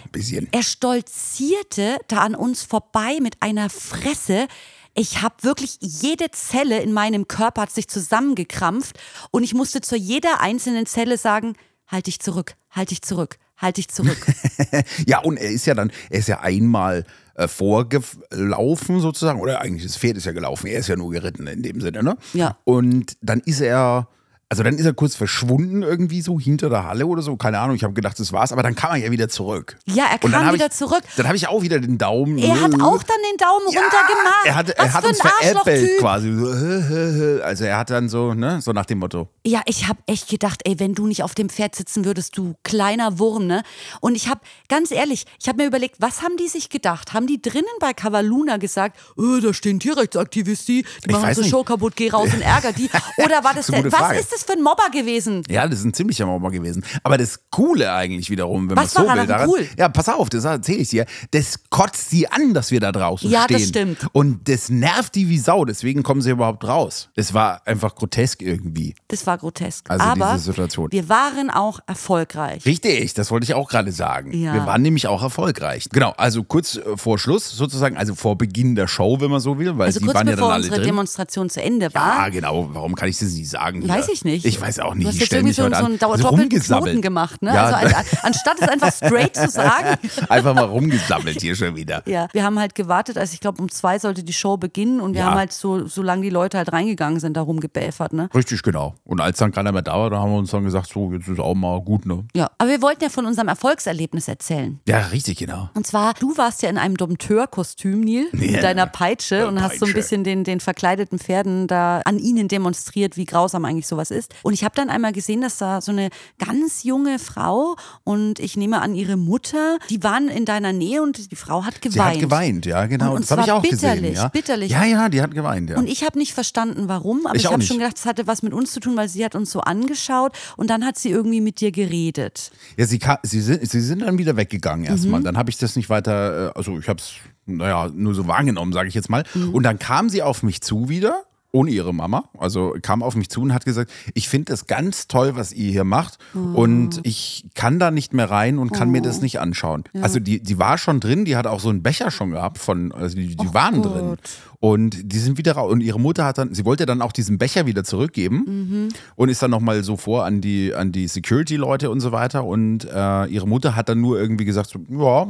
er 0.51 0.63
stolzierte 0.63 1.97
da 2.07 2.19
an 2.19 2.35
uns 2.35 2.63
vorbei 2.63 3.19
mit 3.21 3.35
einer 3.41 3.69
Fresse. 3.69 4.47
Ich 4.93 5.21
habe 5.21 5.35
wirklich 5.41 5.77
jede 5.79 6.31
Zelle 6.31 6.79
in 6.81 6.91
meinem 6.91 7.27
Körper 7.27 7.61
hat 7.61 7.71
sich 7.71 7.87
zusammengekrampft 7.87 8.99
und 9.31 9.43
ich 9.43 9.53
musste 9.53 9.81
zu 9.81 9.95
jeder 9.95 10.41
einzelnen 10.41 10.85
Zelle 10.85 11.17
sagen, 11.17 11.53
halt 11.87 12.07
dich 12.07 12.19
zurück, 12.19 12.55
halt 12.69 12.91
dich 12.91 13.01
zurück, 13.01 13.37
halt 13.57 13.77
dich 13.77 13.89
zurück. 13.89 14.17
Ja, 15.05 15.19
und 15.19 15.37
er 15.37 15.49
ist 15.49 15.65
ja 15.65 15.73
dann, 15.73 15.91
er 16.09 16.19
ist 16.19 16.27
ja 16.27 16.39
einmal 16.39 17.05
äh, 17.35 17.47
vorgelaufen 17.47 18.99
sozusagen, 19.01 19.41
oder 19.41 19.61
eigentlich 19.61 19.83
das 19.83 19.97
Pferd 19.97 20.17
ist 20.17 20.25
ja 20.25 20.31
gelaufen, 20.31 20.67
er 20.67 20.79
ist 20.79 20.87
ja 20.87 20.95
nur 20.95 21.11
geritten 21.11 21.47
in 21.47 21.61
dem 21.61 21.81
Sinne, 21.81 22.03
ne? 22.03 22.17
Ja. 22.33 22.57
Und 22.63 23.17
dann 23.21 23.41
ist 23.41 23.59
er, 23.59 24.07
also 24.51 24.63
dann 24.63 24.77
ist 24.77 24.85
er 24.85 24.93
kurz 24.93 25.15
verschwunden 25.15 25.81
irgendwie 25.81 26.21
so 26.21 26.37
hinter 26.37 26.69
der 26.69 26.83
Halle 26.83 27.07
oder 27.07 27.21
so, 27.21 27.37
keine 27.37 27.57
Ahnung, 27.59 27.73
ich 27.77 27.85
habe 27.85 27.93
gedacht, 27.93 28.19
das 28.19 28.33
war's, 28.33 28.51
aber 28.51 28.61
dann 28.63 28.75
kam 28.75 28.91
er 28.91 28.97
ja 28.97 29.09
wieder 29.09 29.29
zurück. 29.29 29.77
Ja, 29.85 30.07
er 30.11 30.17
kam 30.19 30.53
wieder 30.53 30.65
ich, 30.65 30.71
zurück. 30.73 31.03
Dann 31.15 31.25
habe 31.25 31.37
ich 31.37 31.47
auch 31.47 31.61
wieder 31.61 31.79
den 31.79 31.97
Daumen. 31.97 32.37
Er 32.37 32.59
hat 32.59 32.73
auch 32.73 33.01
dann 33.01 33.15
den 33.31 33.37
Daumen 33.37 33.71
Ja, 33.71 33.79
runtergemacht. 33.79 34.45
Er 34.45 34.55
hat, 34.55 34.67
Was 34.67 34.75
er 34.75 34.93
hat 34.93 35.05
uns 35.05 35.21
veräppelt 35.21 35.99
quasi. 35.99 37.41
Also 37.41 37.63
er 37.63 37.77
hat 37.77 37.91
dann 37.91 38.09
so, 38.09 38.33
ne, 38.33 38.59
so 38.59 38.73
nach 38.73 38.85
dem 38.85 38.99
Motto. 38.99 39.29
Ja, 39.47 39.61
ich 39.67 39.87
habe 39.87 39.99
echt 40.05 40.27
gedacht, 40.27 40.59
ey, 40.65 40.77
wenn 40.81 40.95
du 40.95 41.07
nicht 41.07 41.23
auf 41.23 41.33
dem 41.33 41.47
Pferd 41.47 41.73
sitzen 41.73 42.03
würdest, 42.03 42.37
du 42.37 42.55
kleiner 42.63 43.19
Wurm, 43.19 43.47
ne? 43.47 43.63
Und 44.01 44.15
ich 44.15 44.27
habe, 44.27 44.41
ganz 44.67 44.91
ehrlich, 44.91 45.27
ich 45.39 45.47
habe 45.47 45.61
mir 45.63 45.67
überlegt, 45.67 45.95
was 45.99 46.23
haben 46.23 46.35
die 46.35 46.49
sich 46.49 46.69
gedacht? 46.69 47.13
Haben 47.13 47.25
die 47.25 47.41
drinnen 47.41 47.63
bei 47.79 47.93
Cavaluna 47.93 48.57
gesagt, 48.57 48.99
oh, 49.15 49.39
da 49.41 49.53
stehen 49.53 49.79
Tierrechtsaktivisti, 49.79 50.83
die 51.05 51.11
machen 51.11 51.29
unsere 51.29 51.41
nicht. 51.45 51.51
Show 51.51 51.63
kaputt, 51.63 51.95
geh 51.95 52.09
raus 52.09 52.33
und 52.33 52.41
ärger 52.41 52.73
die? 52.73 52.89
Oder 53.23 53.45
war 53.45 53.53
das, 53.53 53.67
Das 53.67 53.81
der, 53.81 53.91
was 53.93 54.19
ist 54.19 54.31
das 54.33 54.40
für 54.43 54.53
ein 54.53 54.61
Mobber 54.63 54.89
gewesen? 54.91 55.43
Ja, 55.49 55.67
das 55.67 55.79
ist 55.79 55.85
ein 55.85 55.93
ziemlicher 55.93 56.25
Mauer 56.25 56.51
gewesen. 56.51 56.83
Aber 57.03 57.17
das 57.17 57.39
Coole 57.51 57.91
eigentlich 57.93 58.29
wiederum, 58.29 58.69
wenn 58.69 58.75
man 58.75 58.87
so 58.87 58.99
will, 59.01 59.25
daran 59.27 59.49
cool? 59.49 59.67
ja, 59.77 59.89
pass 59.89 60.09
auf, 60.09 60.29
das 60.29 60.45
erzähle 60.45 60.79
ich 60.79 60.89
dir. 60.89 61.05
Das 61.31 61.59
kotzt 61.69 62.09
sie 62.09 62.27
an, 62.27 62.53
dass 62.53 62.71
wir 62.71 62.79
da 62.79 62.91
draußen 62.91 63.29
Ja, 63.29 63.43
stehen. 63.43 63.57
das 63.57 63.67
stimmt. 63.67 64.07
Und 64.13 64.47
das 64.49 64.69
nervt 64.69 65.15
die 65.15 65.29
wie 65.29 65.37
Sau, 65.37 65.65
deswegen 65.65 66.03
kommen 66.03 66.21
sie 66.21 66.31
überhaupt 66.31 66.63
raus. 66.65 67.09
Es 67.15 67.33
war 67.33 67.61
einfach 67.65 67.95
grotesk 67.95 68.41
irgendwie. 68.41 68.95
Das 69.07 69.25
war 69.27 69.37
grotesk. 69.37 69.89
Also 69.89 70.03
Aber 70.03 70.33
diese 70.33 70.45
Situation. 70.45 70.91
wir 70.91 71.09
waren 71.09 71.49
auch 71.49 71.79
erfolgreich. 71.87 72.65
Richtig, 72.65 73.13
das 73.13 73.31
wollte 73.31 73.43
ich 73.45 73.53
auch 73.53 73.69
gerade 73.69 73.91
sagen. 73.91 74.33
Ja. 74.33 74.53
Wir 74.53 74.65
waren 74.65 74.81
nämlich 74.81 75.07
auch 75.07 75.21
erfolgreich. 75.23 75.87
Genau, 75.91 76.11
also 76.17 76.43
kurz 76.43 76.77
äh, 76.77 76.97
vor 76.97 77.19
Schluss 77.19 77.49
sozusagen, 77.51 77.97
also 77.97 78.15
vor 78.15 78.37
Beginn 78.37 78.75
der 78.75 78.87
Show, 78.87 79.17
wenn 79.19 79.29
man 79.31 79.39
so 79.39 79.57
will, 79.59 79.77
weil 79.77 79.87
Also 79.87 79.99
sie 79.99 80.05
kurz 80.05 80.15
waren 80.15 80.27
ja 80.27 80.35
dann 80.35 80.45
alle 80.45 80.55
unsere 80.57 80.75
drin. 80.77 80.85
Demonstration 80.85 81.49
zu 81.49 81.61
Ende 81.61 81.93
war. 81.93 82.17
Ja, 82.17 82.29
genau. 82.29 82.69
Warum 82.73 82.95
kann 82.95 83.09
ich 83.09 83.17
das 83.19 83.31
nicht 83.31 83.49
sagen? 83.49 83.87
Weiß 83.87 84.07
ich 84.09 84.23
nicht. 84.23 84.30
Nicht. 84.31 84.45
Ich 84.45 84.59
weiß 84.61 84.79
auch 84.79 84.93
nicht, 84.93 85.05
Du 85.05 85.09
hast 85.09 85.19
jetzt 85.19 85.33
irgendwie 85.33 85.53
so, 85.53 85.63
so 85.63 85.73
einen 85.85 85.99
Also 86.01 86.23
doppelten. 86.29 86.59
Knoten 86.61 87.01
gemacht. 87.01 87.41
Ne? 87.41 87.53
Ja. 87.53 87.65
Also 87.65 87.95
an, 87.95 88.03
anstatt 88.23 88.55
es 88.59 88.67
einfach 88.67 88.93
straight 88.93 89.35
zu 89.35 89.49
sagen. 89.49 89.97
Einfach 90.29 90.53
mal 90.53 90.65
rumgesammelt 90.65 91.41
hier 91.41 91.55
schon 91.55 91.75
wieder. 91.75 92.03
Ja, 92.07 92.27
wir 92.33 92.43
haben 92.43 92.59
halt 92.59 92.75
gewartet, 92.75 93.17
also 93.17 93.33
ich 93.33 93.39
glaube 93.39 93.61
um 93.61 93.69
zwei 93.69 93.99
sollte 93.99 94.23
die 94.23 94.33
Show 94.33 94.57
beginnen 94.57 94.99
und 95.01 95.13
wir 95.13 95.21
Ja. 95.21 95.27
haben 95.27 95.37
halt 95.37 95.51
so, 95.53 95.87
solange 95.87 96.21
die 96.23 96.29
Leute 96.29 96.57
halt 96.57 96.71
reingegangen 96.71 97.19
sind, 97.19 97.35
da 97.37 97.41
rumgebäfert, 97.41 98.13
ne? 98.13 98.29
Richtig, 98.33 98.61
genau. 98.63 98.95
Und 99.03 99.19
als 99.21 99.37
dann 99.37 99.51
keiner 99.51 99.71
mehr 99.71 99.81
da 99.81 99.93
war, 99.99 100.09
da 100.09 100.19
haben 100.19 100.31
wir 100.31 100.37
uns 100.37 100.51
dann 100.51 100.63
gesagt, 100.63 100.89
so, 100.93 101.11
jetzt 101.13 101.27
ist 101.27 101.39
auch 101.39 101.53
mal 101.55 101.81
gut, 101.81 102.05
ne? 102.05 102.25
Ja, 102.35 102.49
aber 102.57 102.69
wir 102.69 102.81
wollten 102.81 103.03
ja 103.03 103.09
von 103.09 103.25
unserem 103.25 103.47
Erfolgserlebnis 103.47 104.27
erzählen. 104.27 104.79
Ja, 104.87 104.99
richtig, 105.07 105.37
genau. 105.37 105.69
Und 105.73 105.85
zwar, 105.87 106.13
du 106.15 106.37
warst 106.37 106.61
ja 106.61 106.69
in 106.69 106.77
einem 106.77 106.95
Dompteur-Kostüm, 106.97 108.01
Neil, 108.01 108.25
mit 108.31 108.51
Ja. 108.51 108.61
deiner 108.61 108.85
Peitsche 108.87 109.37
Ja, 109.39 109.47
und 109.47 109.61
hast 109.61 109.79
so 109.79 109.85
ein 109.85 109.89
Peitsche. 109.89 109.93
bisschen 109.93 110.23
den, 110.23 110.43
den 110.43 110.59
verkleideten 110.59 111.19
Pferden 111.19 111.67
da 111.67 112.01
an 112.05 112.19
ihnen 112.19 112.47
demonstriert, 112.47 113.17
wie 113.17 113.25
grausam 113.25 113.65
eigentlich 113.65 113.87
sowas 113.87 114.11
ist. 114.11 114.20
Und 114.43 114.53
ich 114.53 114.63
habe 114.63 114.75
dann 114.75 114.89
einmal 114.89 115.11
gesehen, 115.13 115.41
dass 115.41 115.57
da 115.57 115.81
so 115.81 115.91
eine 115.91 116.09
ganz 116.43 116.83
junge 116.83 117.19
Frau 117.19 117.75
und 118.03 118.39
ich 118.39 118.57
nehme 118.57 118.81
an 118.81 118.95
ihre 118.95 119.17
Mutter, 119.17 119.77
die 119.89 120.03
waren 120.03 120.27
in 120.29 120.45
deiner 120.45 120.73
Nähe 120.73 121.01
und 121.01 121.31
die 121.31 121.35
Frau 121.35 121.63
hat 121.65 121.81
geweint. 121.81 121.93
Sie 121.93 121.99
hat 122.01 122.19
geweint, 122.19 122.65
ja, 122.65 122.85
genau. 122.85 123.11
Und- 123.11 123.15
und 123.17 123.21
das 123.23 123.31
habe 123.31 123.41
ich 123.43 123.51
auch 123.51 123.61
gesehen. 123.61 123.79
bitterlich, 123.79 124.15
Ja. 124.17 124.27
bitterlich. 124.29 124.71
ja, 124.71 124.83
ja, 124.85 125.09
die 125.09 125.21
hat 125.21 125.33
geweint, 125.33 125.69
ja. 125.69 125.77
Und 125.77 125.87
ich 125.87 126.03
habe 126.03 126.17
nicht 126.17 126.33
verstanden, 126.33 126.87
warum, 126.87 127.25
aber 127.25 127.35
Ich 127.35 127.43
ich, 127.45 127.51
habe 127.51 127.61
schon 127.63 127.77
gedacht, 127.77 127.97
es 127.97 128.05
hatte 128.05 128.27
was 128.27 128.41
mit 128.43 128.53
uns 128.53 128.71
zu 128.71 128.79
tun, 128.79 128.95
weil 128.97 129.09
sie 129.09 129.23
hat 129.25 129.35
uns 129.35 129.51
so 129.51 129.61
angeschaut 129.61 130.33
und 130.57 130.69
dann 130.69 130.85
hat 130.85 130.97
sie 130.97 131.09
irgendwie 131.09 131.41
mit 131.41 131.59
dir 131.61 131.71
geredet. 131.71 132.51
Ja, 132.77 132.85
sie, 132.85 132.99
ka- 132.99 133.19
sie, 133.23 133.41
sind, 133.41 133.69
sie 133.69 133.81
sind 133.81 134.01
dann 134.01 134.17
wieder 134.17 134.35
weggegangen 134.37 134.85
erstmal. 134.85 135.19
Mhm. 135.19 135.25
Dann 135.25 135.37
habe 135.37 135.49
ich 135.49 135.57
das 135.57 135.75
nicht 135.75 135.89
weiter, 135.89 136.49
äh, 136.49 136.51
also 136.57 136.77
ich 136.79 136.87
habe 136.89 136.99
es, 136.99 137.11
naja, 137.45 137.89
nur 137.93 138.13
so 138.15 138.27
wahrgenommen, 138.27 138.73
sage 138.73 138.87
ich 138.87 138.95
jetzt 138.95 139.09
mal. 139.09 139.23
Mhm. 139.33 139.53
Und 139.53 139.63
dann 139.63 139.79
kam 139.79 140.09
sie 140.09 140.23
auf 140.23 140.43
mich 140.43 140.61
zu 140.61 140.89
wieder, 140.89 141.23
ohne 141.51 141.71
ihre 141.71 141.93
Mama. 141.93 142.25
Also 142.37 142.75
kam 142.81 143.03
auf 143.03 143.15
mich 143.15 143.29
zu 143.29 143.41
und 143.41 143.53
hat 143.53 143.65
gesagt, 143.65 143.91
ich 144.13 144.29
finde 144.29 144.51
das 144.51 144.67
ganz 144.67 145.07
toll, 145.07 145.35
was 145.35 145.51
ihr 145.51 145.71
hier 145.71 145.83
macht. 145.83 146.17
Oh. 146.33 146.61
Und 146.61 147.01
ich 147.03 147.45
kann 147.55 147.77
da 147.79 147.91
nicht 147.91 148.13
mehr 148.13 148.29
rein 148.29 148.57
und 148.57 148.71
kann 148.71 148.89
mir 148.89 149.01
das 149.01 149.21
nicht 149.21 149.39
anschauen. 149.39 149.83
Also 150.01 150.19
die, 150.19 150.41
die 150.41 150.57
war 150.59 150.77
schon 150.77 150.99
drin, 150.99 151.25
die 151.25 151.35
hat 151.35 151.47
auch 151.47 151.59
so 151.59 151.69
einen 151.69 151.83
Becher 151.83 152.09
schon 152.11 152.31
gehabt 152.31 152.57
von, 152.57 152.91
also 152.91 153.15
die, 153.15 153.35
die 153.35 153.53
waren 153.53 153.81
drin. 153.81 154.09
Gott. 154.09 154.19
Und 154.59 155.11
die 155.11 155.17
sind 155.17 155.37
wieder 155.39 155.53
raus. 155.53 155.71
Und 155.71 155.81
ihre 155.81 155.99
Mutter 155.99 156.23
hat 156.23 156.37
dann, 156.37 156.53
sie 156.53 156.65
wollte 156.65 156.85
dann 156.85 157.01
auch 157.01 157.11
diesen 157.11 157.37
Becher 157.39 157.65
wieder 157.65 157.83
zurückgeben 157.83 158.43
Mhm. 158.45 158.89
und 159.15 159.29
ist 159.29 159.41
dann 159.41 159.51
nochmal 159.51 159.83
so 159.83 159.97
vor 159.97 160.23
an 160.25 160.39
die, 160.39 160.73
an 160.75 160.91
die 160.91 161.07
Security-Leute 161.07 161.89
und 161.89 161.99
so 161.99 162.11
weiter. 162.11 162.45
Und 162.45 162.85
äh, 162.85 163.25
ihre 163.25 163.47
Mutter 163.47 163.75
hat 163.75 163.89
dann 163.89 163.99
nur 163.99 164.19
irgendwie 164.19 164.45
gesagt, 164.45 164.73
ja, 164.89 165.27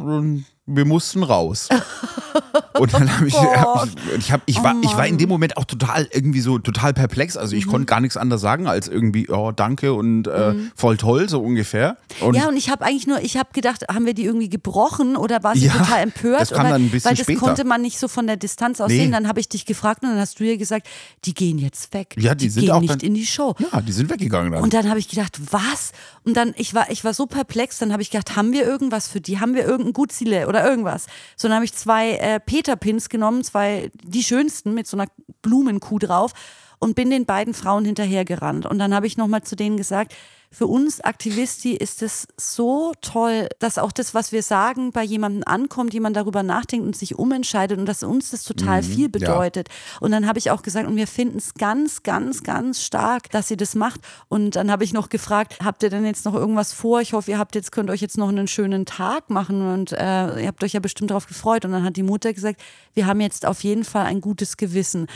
wir 0.65 0.85
mussten 0.85 1.23
raus. 1.23 1.69
und 2.81 2.93
dann 2.93 3.15
habe 3.15 3.27
ich, 3.27 3.33
Gott. 3.33 3.89
ich, 4.17 4.31
hab, 4.31 4.41
ich, 4.45 4.59
Oh 4.59 4.63
war, 4.63 4.75
ich 4.81 4.95
war 4.97 5.07
in 5.07 5.17
dem 5.17 5.29
Moment 5.29 5.55
auch 5.57 5.65
total 5.65 6.07
irgendwie 6.11 6.41
so 6.41 6.57
total 6.59 6.93
perplex. 6.93 7.37
Also 7.37 7.53
Mhm. 7.55 7.59
ich 7.59 7.67
konnte 7.67 7.85
gar 7.85 7.99
nichts 8.01 8.17
anderes 8.17 8.41
sagen 8.41 8.67
als 8.67 8.87
irgendwie, 8.87 9.29
oh, 9.29 9.51
danke 9.51 9.93
und 9.93 10.27
äh, 10.27 10.55
voll 10.75 10.97
toll, 10.97 11.29
so 11.29 11.41
ungefähr. 11.41 11.97
Und 12.19 12.29
Mhm. 12.29 12.35
ja, 12.35 12.47
und 12.47 12.57
ich 12.57 12.69
habe 12.69 12.83
eigentlich 12.83 13.07
nur, 13.07 13.21
ich 13.21 13.37
habe 13.37 13.49
gedacht, 13.53 13.85
haben 13.93 14.05
wir 14.05 14.13
die 14.13 14.25
irgendwie 14.25 14.49
gebrochen 14.49 15.15
oder 15.15 15.43
war 15.43 15.55
sie 15.55 15.67
Ja, 15.67 15.73
total 15.73 16.01
empört? 16.03 16.41
das 16.41 16.49
kam 16.51 16.61
oder, 16.61 16.69
dann 16.71 16.85
ein 16.85 16.89
bisschen 16.89 17.09
weil 17.11 17.15
das 17.17 17.23
später. 17.25 17.39
konnte 17.39 17.63
man 17.65 17.81
nicht 17.81 17.99
so 17.99 18.07
von 18.07 18.27
der 18.27 18.35
Distanz 18.37 18.81
aus 18.81 18.89
Nee. 18.89 18.97
sehen. 18.97 19.11
Dann 19.11 19.27
habe 19.27 19.39
ich 19.39 19.47
dich 19.47 19.65
gefragt 19.65 20.03
und 20.03 20.09
dann 20.09 20.19
hast 20.19 20.39
du 20.39 20.43
ihr 20.43 20.57
gesagt, 20.57 20.87
die 21.25 21.33
gehen 21.33 21.57
jetzt 21.59 21.93
weg. 21.93 22.15
Ja, 22.17 22.35
die 22.35 22.49
sind 22.49 22.61
gehen 22.63 22.71
auch 22.71 22.81
nicht 22.81 22.91
dann- 22.93 22.99
in 22.99 23.13
die 23.13 23.25
Show. 23.25 23.55
ja, 23.71 23.81
die 23.81 23.91
sind 23.91 24.09
weggegangen 24.09 24.51
dann. 24.51 24.63
Und 24.63 24.73
dann 24.73 24.89
habe 24.89 24.99
ich 24.99 25.07
gedacht, 25.07 25.39
was? 25.51 25.91
Und 26.23 26.35
dann, 26.35 26.53
ich 26.57 26.73
war, 26.73 26.89
ich 26.89 27.03
war 27.03 27.13
so 27.13 27.25
perplex, 27.27 27.77
dann 27.79 27.91
habe 27.91 28.01
ich 28.01 28.09
gedacht, 28.09 28.35
haben 28.35 28.51
wir 28.53 28.63
irgendwas 28.65 29.07
für 29.07 29.21
die? 29.21 29.39
Haben 29.39 29.53
wir 29.53 29.65
irgendein 29.65 29.93
Gutzile 29.93 30.47
oder 30.47 30.67
irgendwas? 30.67 31.05
So, 31.35 31.47
dann 31.47 31.55
habe 31.55 31.65
ich 31.65 31.73
zwei 31.73 32.13
äh, 32.13 32.39
Peter-Pins 32.71 33.09
genommen, 33.09 33.43
zwei, 33.43 33.91
die 34.03 34.23
schönsten 34.23 34.73
mit 34.73 34.87
so 34.87 34.97
einer 34.97 35.07
Blumenkuh 35.41 35.99
drauf 35.99 36.33
und 36.79 36.95
bin 36.95 37.09
den 37.09 37.25
beiden 37.25 37.53
Frauen 37.53 37.85
hinterhergerannt. 37.85 38.65
Und 38.65 38.79
dann 38.79 38.93
habe 38.93 39.07
ich 39.07 39.17
nochmal 39.17 39.43
zu 39.43 39.55
denen 39.55 39.77
gesagt, 39.77 40.15
für 40.53 40.67
uns 40.67 40.99
Aktivisti 40.99 41.73
ist 41.73 42.01
es 42.01 42.27
so 42.35 42.91
toll, 42.99 43.47
dass 43.59 43.77
auch 43.77 43.93
das, 43.93 44.13
was 44.13 44.33
wir 44.33 44.43
sagen, 44.43 44.91
bei 44.91 45.01
jemandem 45.01 45.43
ankommt, 45.45 45.93
jemand 45.93 46.17
darüber 46.17 46.43
nachdenkt 46.43 46.85
und 46.85 46.95
sich 46.95 47.17
umentscheidet 47.17 47.79
und 47.79 47.85
dass 47.85 48.03
uns 48.03 48.31
das 48.31 48.43
total 48.43 48.83
viel 48.83 49.07
bedeutet. 49.07 49.69
Und 50.01 50.11
dann 50.11 50.27
habe 50.27 50.39
ich 50.39 50.51
auch 50.51 50.61
gesagt, 50.61 50.87
und 50.87 50.97
wir 50.97 51.07
finden 51.07 51.37
es 51.37 51.53
ganz, 51.53 52.03
ganz, 52.03 52.43
ganz 52.43 52.81
stark, 52.81 53.29
dass 53.31 53.47
sie 53.47 53.55
das 53.55 53.75
macht. 53.75 54.01
Und 54.27 54.57
dann 54.57 54.69
habe 54.69 54.83
ich 54.83 54.91
noch 54.91 55.07
gefragt, 55.07 55.57
habt 55.63 55.83
ihr 55.83 55.89
denn 55.89 56.05
jetzt 56.05 56.25
noch 56.25 56.35
irgendwas 56.35 56.73
vor? 56.73 56.99
Ich 56.99 57.13
hoffe, 57.13 57.31
ihr 57.31 57.39
habt 57.39 57.55
jetzt, 57.55 57.71
könnt 57.71 57.89
euch 57.89 58.01
jetzt 58.01 58.17
noch 58.17 58.27
einen 58.27 58.47
schönen 58.49 58.85
Tag 58.85 59.29
machen 59.29 59.73
und 59.73 59.93
äh, 59.93 60.41
ihr 60.41 60.47
habt 60.47 60.63
euch 60.65 60.73
ja 60.73 60.81
bestimmt 60.81 61.11
darauf 61.11 61.27
gefreut. 61.27 61.63
Und 61.63 61.71
dann 61.71 61.83
hat 61.83 61.95
die 61.95 62.03
Mutter 62.03 62.33
gesagt, 62.33 62.59
wir 62.93 63.05
haben 63.05 63.21
jetzt 63.21 63.45
auf 63.45 63.63
jeden 63.63 63.85
Fall 63.85 64.05
ein 64.05 64.19
gutes 64.19 64.57
Gewissen. 64.57 65.07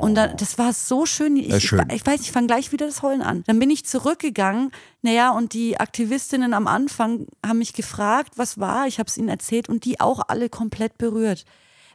Und 0.00 0.14
dann, 0.14 0.36
das 0.36 0.56
war 0.56 0.72
so 0.72 1.04
schön. 1.04 1.36
Ich, 1.36 1.64
schön. 1.64 1.82
ich, 1.88 1.96
ich 1.96 2.06
weiß, 2.06 2.20
ich 2.20 2.30
fange 2.30 2.46
gleich 2.46 2.70
wieder 2.70 2.86
das 2.86 3.02
Heulen 3.02 3.22
an. 3.22 3.42
Dann 3.48 3.58
bin 3.58 3.70
ich 3.70 3.84
zurückgegangen. 3.84 4.70
Naja, 5.02 5.30
und 5.32 5.52
die 5.52 5.78
Aktivistinnen 5.78 6.54
am 6.54 6.66
Anfang 6.66 7.26
haben 7.44 7.58
mich 7.58 7.72
gefragt, 7.72 8.32
was 8.36 8.58
war. 8.58 8.86
Ich 8.86 8.98
habe 8.98 9.08
es 9.08 9.16
ihnen 9.16 9.28
erzählt 9.28 9.68
und 9.68 9.84
die 9.84 10.00
auch 10.00 10.20
alle 10.28 10.48
komplett 10.48 10.96
berührt. 10.98 11.44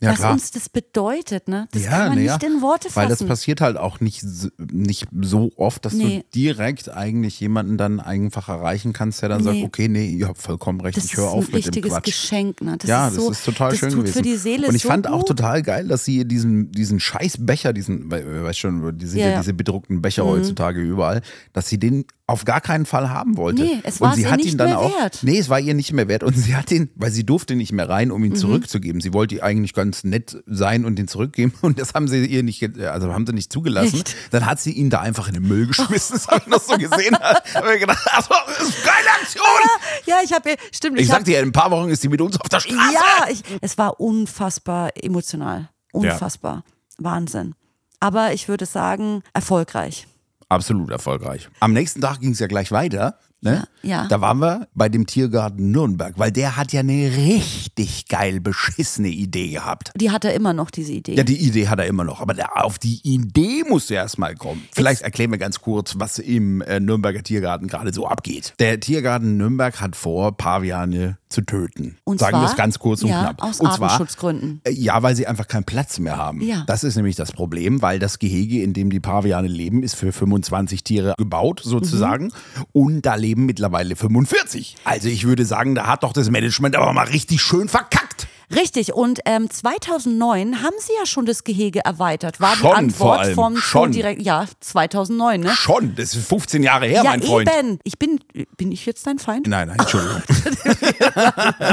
Ja, 0.02 0.12
was 0.12 0.20
klar. 0.20 0.32
uns 0.32 0.52
das 0.52 0.70
bedeutet, 0.70 1.50
ne? 1.50 1.68
Das 1.72 1.84
ja, 1.84 1.90
kann 1.90 2.10
man 2.16 2.24
ja, 2.24 2.38
nicht 2.38 2.44
in 2.50 2.62
Worte 2.62 2.88
fassen. 2.88 2.96
Weil 3.02 3.10
das 3.10 3.22
passiert 3.22 3.60
halt 3.60 3.76
auch 3.76 4.00
nicht, 4.00 4.24
nicht 4.58 5.08
so 5.24 5.52
oft, 5.58 5.84
dass 5.84 5.92
Nee. 5.92 6.20
du 6.20 6.24
direkt 6.34 6.88
eigentlich 6.90 7.38
jemanden 7.42 7.78
dann 7.78 8.00
einfach 8.00 8.48
erreichen 8.48 8.94
kannst, 8.94 9.22
der 9.24 9.28
dann 9.28 9.44
Nee. 9.44 9.52
sagt, 9.60 9.64
okay, 9.66 9.90
nee, 9.90 10.08
ihr 10.08 10.30
habt 10.30 10.42
vollkommen 10.42 10.80
recht, 10.80 10.96
das 10.96 11.04
ich 11.04 11.12
ist 11.12 11.18
höre 11.18 11.26
ein 11.34 11.40
auf 11.40 11.48
mit 11.48 11.50
dem 11.52 11.56
richtiges 11.56 11.92
Quatsch. 11.92 12.04
Geschenk, 12.06 12.62
ne? 12.62 12.78
Das 12.78 12.90
ja, 12.90 13.08
ist 13.10 13.18
das 13.18 13.24
so, 13.26 13.32
ist 13.32 13.44
total 13.44 13.72
das 13.72 13.80
schön 13.80 13.90
tut 13.90 14.00
gewesen. 14.04 14.14
für 14.14 14.22
die 14.22 14.36
Seele 14.38 14.68
und 14.70 14.76
ich 14.76 14.84
so 14.84 14.88
fand 14.88 15.06
auch 15.06 15.18
gut. 15.20 15.28
total 15.28 15.62
geil, 15.64 15.90
dass 15.90 16.06
sie 16.06 16.24
diesen, 16.26 16.72
diesen 16.72 17.02
scheiß 17.02 17.36
Becher, 17.46 17.74
diesen, 17.74 18.10
we- 18.10 18.26
we- 18.26 18.44
weißt 18.46 18.58
schon, 18.60 18.98
die 18.98 19.06
sind 19.06 19.20
Ja, 19.20 19.28
ja. 19.32 19.36
Mhm. 19.36 19.42
diese 19.42 19.54
bedruckten 19.54 20.02
Becher 20.02 20.24
heutzutage 20.24 20.80
überall, 20.80 21.22
dass 21.52 21.68
sie 21.68 21.78
den 21.78 22.06
auf 22.30 22.46
gar 22.46 22.62
keinen 22.62 22.86
Fall 22.86 23.10
haben 23.10 23.36
wollte. 23.38 23.64
Nee, 23.64 23.80
es 23.84 23.96
und 23.96 24.02
war 24.08 24.16
sie 24.16 24.22
ihr 24.22 24.32
hat 24.32 24.38
nicht 24.38 24.52
ihn 24.54 24.58
dann 24.58 24.68
mehr 24.70 24.80
auch, 24.80 24.96
wert. 25.00 25.20
Nee, 25.24 25.38
es 25.40 25.50
war 25.50 25.60
ihr 25.60 25.74
nicht 25.74 25.92
mehr 25.94 26.08
wert. 26.08 26.24
Und 26.24 26.38
sie 26.38 26.56
hat 26.56 26.72
ihn, 26.72 26.90
weil 26.96 27.12
sie 27.12 27.26
durfte 27.26 27.56
nicht 27.56 27.72
mehr 27.72 27.90
rein, 27.90 28.08
Mhm. 28.10 28.14
um 28.14 28.24
ihn 28.24 28.36
zurückzugeben. 28.36 29.02
Sie 29.02 29.14
wollte 29.14 29.42
eigentlich 29.44 29.74
ganz 29.74 30.04
nett 30.04 30.38
sein 30.46 30.86
und 30.86 31.00
ihn 31.00 31.08
zurückgeben. 31.08 31.54
Und 31.62 31.80
das 31.80 31.94
haben 31.94 32.08
sie 32.08 32.26
ihr 32.26 32.44
nicht, 32.44 32.64
also 32.80 33.14
haben 33.14 33.26
sie 33.28 33.34
nicht 33.34 33.52
zugelassen. 33.52 33.98
Nicht? 33.98 34.16
Dann 34.32 34.46
hat 34.46 34.60
sie 34.62 34.72
ihn 34.72 34.90
da 34.90 35.02
einfach 35.02 35.28
in 35.28 35.34
den 35.34 35.48
Müll 35.48 35.68
geschmissen. 35.68 36.14
Das 36.16 36.28
habe 36.28 36.42
ich 36.46 36.48
noch 36.48 36.62
so 36.62 36.78
gesehen. 36.78 37.18
habe 37.56 37.74
ich 37.74 37.80
gedacht, 37.82 38.08
also, 38.12 38.30
das 38.48 38.70
ist 38.70 38.76
eine 38.76 38.86
geile 38.86 39.10
Aktion. 39.22 39.44
Ja, 40.06 40.16
ich 40.24 40.32
habe, 40.34 40.56
stimmt, 40.72 41.00
Ich 41.00 41.10
hab- 41.10 41.18
sag 41.18 41.26
dir, 41.26 41.40
in 41.40 41.50
ein 41.50 41.52
paar 41.52 41.72
Wochen 41.72 41.90
ist 41.90 42.02
sie 42.02 42.10
mit 42.10 42.22
uns 42.22 42.40
auf 42.40 42.48
der 42.50 42.60
Straße. 42.60 42.94
Ja, 42.94 43.28
ich, 43.32 43.42
es 43.62 43.78
war 43.78 44.00
unfassbar 44.00 44.92
emotional. 45.02 45.70
Unfassbar. 45.92 46.64
Wahnsinn. 47.00 47.56
Aber 48.00 48.34
ich 48.34 48.48
würde 48.48 48.66
sagen, 48.66 49.24
erfolgreich. 49.34 50.06
Absolut 50.50 50.90
erfolgreich. 50.90 51.48
Am 51.60 51.74
nächsten 51.74 52.02
Tag 52.02 52.20
ging 52.20 52.32
es 52.32 52.40
ja 52.40 52.48
gleich 52.48 52.72
weiter. 52.72 53.20
Ne? 53.42 53.66
Ja, 53.84 53.90
ja. 53.90 54.08
Da 54.10 54.20
waren 54.20 54.40
wir 54.40 54.68
bei 54.74 54.90
dem 54.90 55.06
Tiergarten 55.06 55.72
Nürnberg, 55.72 56.14
weil 56.18 56.32
der 56.32 56.58
hat 56.58 56.74
ja 56.74 56.82
eine 56.82 57.12
richtig 57.16 58.08
geil 58.10 58.42
beschissene 58.42 59.08
Idee 59.08 59.50
gehabt. 59.50 59.92
Die 59.96 60.12
hat 60.12 60.26
er 60.26 60.34
immer 60.34 60.52
noch, 60.54 60.72
diese 60.72 60.92
Idee. 60.92 61.16
Ja, 61.16 61.24
die 61.24 61.38
Idee 61.38 61.70
hat 61.70 61.80
er 61.80 61.86
immer 61.88 62.04
noch, 62.04 62.20
aber 62.20 62.34
der, 62.34 62.64
auf 62.66 62.78
die 62.80 63.00
Idee 63.04 63.64
musste 63.68 63.96
er 63.96 64.02
erstmal 64.04 64.36
kommen. 64.36 64.64
Vielleicht 64.74 65.04
erklären 65.04 65.32
wir 65.32 65.38
ganz 65.38 65.62
kurz, 65.62 65.94
was 65.98 66.20
im 66.20 66.60
äh, 66.62 66.80
Nürnberger 66.82 67.24
Tiergarten 67.24 67.68
gerade 67.68 67.94
so 67.94 68.08
abgeht. 68.08 68.54
Der 68.60 68.80
Tiergarten 68.80 69.38
Nürnberg 69.38 69.80
hat 69.80 69.96
vor, 69.96 70.36
Paviane 70.36 71.18
zu 71.30 71.42
töten. 71.42 71.96
Und 72.06 72.20
Sagen 72.20 72.32
zwar, 72.32 72.42
wir 72.42 72.50
es 72.50 72.56
ganz 72.56 72.80
kurz 72.80 73.04
und 73.04 73.10
ja, 73.10 73.22
knapp. 73.22 73.44
aus 73.44 73.60
und 73.60 73.72
zwar, 73.72 73.92
Artenschutzgründen. 73.92 74.62
äh, 74.64 74.72
Ja, 74.72 75.04
weil 75.04 75.16
sie 75.16 75.28
einfach 75.28 75.48
keinen 75.48 75.64
Platz 75.64 76.00
mehr 76.00 76.18
haben. 76.18 76.42
Ja. 76.42 76.64
Das 76.66 76.84
ist 76.84 76.96
nämlich 76.96 77.16
das 77.16 77.32
Problem, 77.32 77.84
weil 77.84 78.00
das 78.00 78.18
Gehege, 78.18 78.64
in 78.64 78.74
dem 78.74 78.90
die 78.90 79.00
Paviane 79.00 79.48
leben, 79.48 79.84
ist 79.84 79.94
für 79.96 80.12
25 80.12 80.84
Tiere 80.84 81.14
gebaut, 81.20 81.62
sozusagen. 81.64 82.26
Mhm. 82.26 82.32
Und 82.74 83.02
da 83.06 83.14
leben 83.14 83.29
mittlerweile 83.36 83.96
45. 83.96 84.76
Also 84.84 85.10
ich 85.10 85.26
würde 85.26 85.46
sagen, 85.46 85.76
da 85.76 85.88
hat 85.88 86.04
doch 86.04 86.14
das 86.14 86.30
Management 86.30 86.76
aber 86.76 86.92
mal 86.94 87.08
richtig 87.08 87.42
schön 87.42 87.70
verkackt. 87.70 88.28
Richtig, 88.56 88.94
und 88.94 89.20
ähm, 89.26 89.50
2009 89.50 90.62
haben 90.64 90.76
sie 90.80 90.94
ja 91.00 91.06
schon 91.06 91.26
das 91.26 91.44
Gehege 91.44 91.86
erweitert. 91.86 92.40
War 92.40 92.56
Schon, 92.56 92.72
die 92.72 92.76
Antwort 92.78 93.28
vom 93.34 93.58
schon. 93.58 93.92
direkt 93.92 94.22
Ja, 94.22 94.46
2009, 94.60 95.42
ne? 95.42 95.50
Schon, 95.52 95.96
das 95.96 96.16
ist 96.16 96.28
15 96.28 96.64
Jahre 96.64 96.88
her, 96.88 97.04
ja, 97.04 97.12
mein 97.12 97.22
Freund. 97.22 97.50
eben. 97.60 97.80
Ich 97.84 98.00
bin, 98.00 98.20
bin 98.58 98.72
ich 98.72 98.86
jetzt 98.86 99.06
dein 99.06 99.20
Feind? 99.20 99.48
Nein, 99.48 99.68
nein, 99.68 99.80
Entschuldigung. 99.80 100.22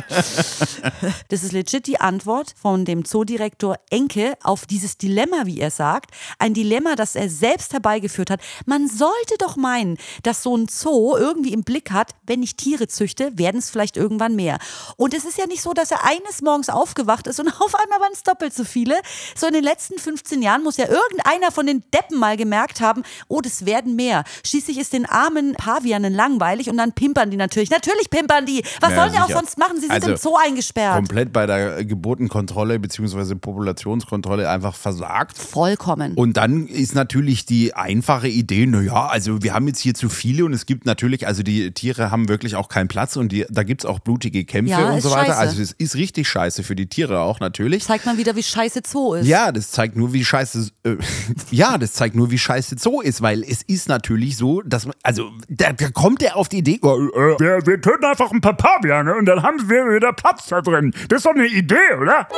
Das 1.28 1.42
ist 1.42 1.52
legit 1.52 1.86
die 1.86 2.00
Antwort 2.00 2.54
von 2.60 2.84
dem 2.84 3.04
Zoodirektor 3.04 3.76
Enke 3.90 4.34
auf 4.42 4.66
dieses 4.66 4.96
Dilemma, 4.98 5.42
wie 5.44 5.60
er 5.60 5.70
sagt. 5.70 6.10
Ein 6.38 6.54
Dilemma, 6.54 6.94
das 6.94 7.14
er 7.14 7.28
selbst 7.28 7.72
herbeigeführt 7.72 8.30
hat. 8.30 8.40
Man 8.64 8.88
sollte 8.88 9.36
doch 9.38 9.56
meinen, 9.56 9.98
dass 10.22 10.42
so 10.42 10.56
ein 10.56 10.68
Zoo 10.68 11.16
irgendwie 11.16 11.52
im 11.52 11.62
Blick 11.62 11.90
hat, 11.90 12.12
wenn 12.26 12.42
ich 12.42 12.56
Tiere 12.56 12.88
züchte, 12.88 13.36
werden 13.38 13.58
es 13.58 13.70
vielleicht 13.70 13.96
irgendwann 13.96 14.36
mehr. 14.36 14.58
Und 14.96 15.14
es 15.14 15.24
ist 15.24 15.38
ja 15.38 15.46
nicht 15.46 15.62
so, 15.62 15.72
dass 15.72 15.90
er 15.90 16.04
eines 16.04 16.42
Morgens 16.42 16.65
morgens 16.66 16.68
aufgewacht 16.68 17.26
ist 17.26 17.40
und 17.40 17.48
auf 17.60 17.74
einmal 17.74 18.00
waren 18.00 18.12
es 18.12 18.22
doppelt 18.22 18.54
so 18.54 18.64
viele. 18.64 18.94
So 19.34 19.46
in 19.46 19.54
den 19.54 19.64
letzten 19.64 19.98
15 19.98 20.42
Jahren 20.42 20.62
muss 20.62 20.76
ja 20.76 20.86
irgendeiner 20.88 21.50
von 21.52 21.66
den 21.66 21.82
Deppen 21.94 22.18
mal 22.18 22.36
gemerkt 22.36 22.80
haben, 22.80 23.02
oh, 23.28 23.40
das 23.40 23.66
werden 23.66 23.96
mehr. 23.96 24.24
Schließlich 24.44 24.78
ist 24.78 24.92
den 24.92 25.06
armen 25.06 25.54
Pavianen 25.54 26.12
langweilig 26.14 26.68
und 26.70 26.76
dann 26.76 26.92
pimpern 26.92 27.30
die 27.30 27.36
natürlich. 27.36 27.70
Natürlich 27.70 28.10
pimpern 28.10 28.46
die. 28.46 28.62
Was 28.80 28.90
Ja, 28.90 28.96
sollen 28.96 29.12
die 29.12 29.18
auch 29.18 29.30
sonst 29.30 29.58
machen? 29.58 29.76
Sie 29.76 29.82
sind 29.86 29.92
Also, 29.92 30.10
im 30.10 30.16
Zoo 30.16 30.36
eingesperrt. 30.36 30.94
Komplett 30.96 31.32
bei 31.32 31.46
der 31.46 31.84
Geburtenkontrolle 31.84 32.78
bzw. 32.78 33.34
Populationskontrolle 33.34 34.48
einfach 34.48 34.74
versagt. 34.74 35.38
Vollkommen. 35.38 36.14
Und 36.14 36.36
dann 36.36 36.66
ist 36.66 36.94
natürlich 36.94 37.46
die 37.46 37.74
einfache 37.74 38.28
Idee, 38.28 38.66
naja, 38.66 39.06
also 39.06 39.42
wir 39.42 39.54
haben 39.54 39.66
jetzt 39.68 39.80
hier 39.80 39.94
zu 39.94 40.08
viele 40.08 40.44
und 40.44 40.52
es 40.52 40.66
gibt 40.66 40.86
natürlich, 40.86 41.26
also 41.26 41.42
die 41.42 41.72
Tiere 41.72 42.10
haben 42.10 42.28
wirklich 42.28 42.56
auch 42.56 42.68
keinen 42.68 42.88
Platz 42.88 43.16
und 43.16 43.30
die, 43.32 43.46
da 43.50 43.62
gibt 43.62 43.82
es 43.82 43.86
auch 43.86 43.98
blutige 44.00 44.44
Kämpfe 44.44 44.72
Ja, 44.72 44.90
und 44.90 45.00
so 45.02 45.10
weiter. 45.10 45.26
scheiße. 45.26 45.36
Also 45.38 45.62
es 45.62 45.72
ist 45.72 45.94
richtig 45.96 46.28
scheiße 46.28 46.55
für 46.62 46.76
die 46.76 46.88
Tiere 46.88 47.20
auch 47.20 47.40
natürlich. 47.40 47.84
Zeigt 47.84 48.06
mal 48.06 48.18
wieder, 48.18 48.36
wie 48.36 48.42
scheiße 48.42 48.82
Zoo 48.86 49.14
ist. 49.14 49.26
Ja, 49.26 49.52
das 49.52 49.70
zeigt 49.70 49.96
nur, 49.96 50.12
wie 50.12 50.24
scheiße. 50.24 50.70
Äh, 50.84 50.96
ja, 51.50 51.78
das 51.78 51.92
zeigt 51.92 52.14
nur, 52.14 52.30
wie 52.30 52.38
scheiße 52.38 52.76
Zoo 52.78 53.00
ist, 53.00 53.22
weil 53.22 53.42
es 53.42 53.62
ist 53.62 53.88
natürlich 53.88 54.36
so, 54.36 54.62
dass 54.62 54.86
man, 54.86 54.94
also 55.02 55.30
da, 55.48 55.72
da 55.72 55.90
kommt 55.90 56.22
er 56.22 56.36
auf 56.36 56.48
die 56.48 56.58
Idee. 56.58 56.80
Äh, 56.82 56.86
äh, 56.86 57.38
wir, 57.38 57.66
wir 57.66 57.80
töten 57.80 58.04
einfach 58.04 58.30
ein 58.30 58.40
paar 58.40 58.56
Paviane 58.56 59.14
und 59.14 59.26
dann 59.26 59.42
haben 59.42 59.68
wir 59.68 59.94
wieder 59.94 60.12
Platz 60.12 60.46
da 60.48 60.60
drin. 60.60 60.92
Das 61.08 61.18
ist 61.18 61.26
doch 61.26 61.34
eine 61.34 61.46
Idee, 61.46 61.94
oder? 62.00 62.28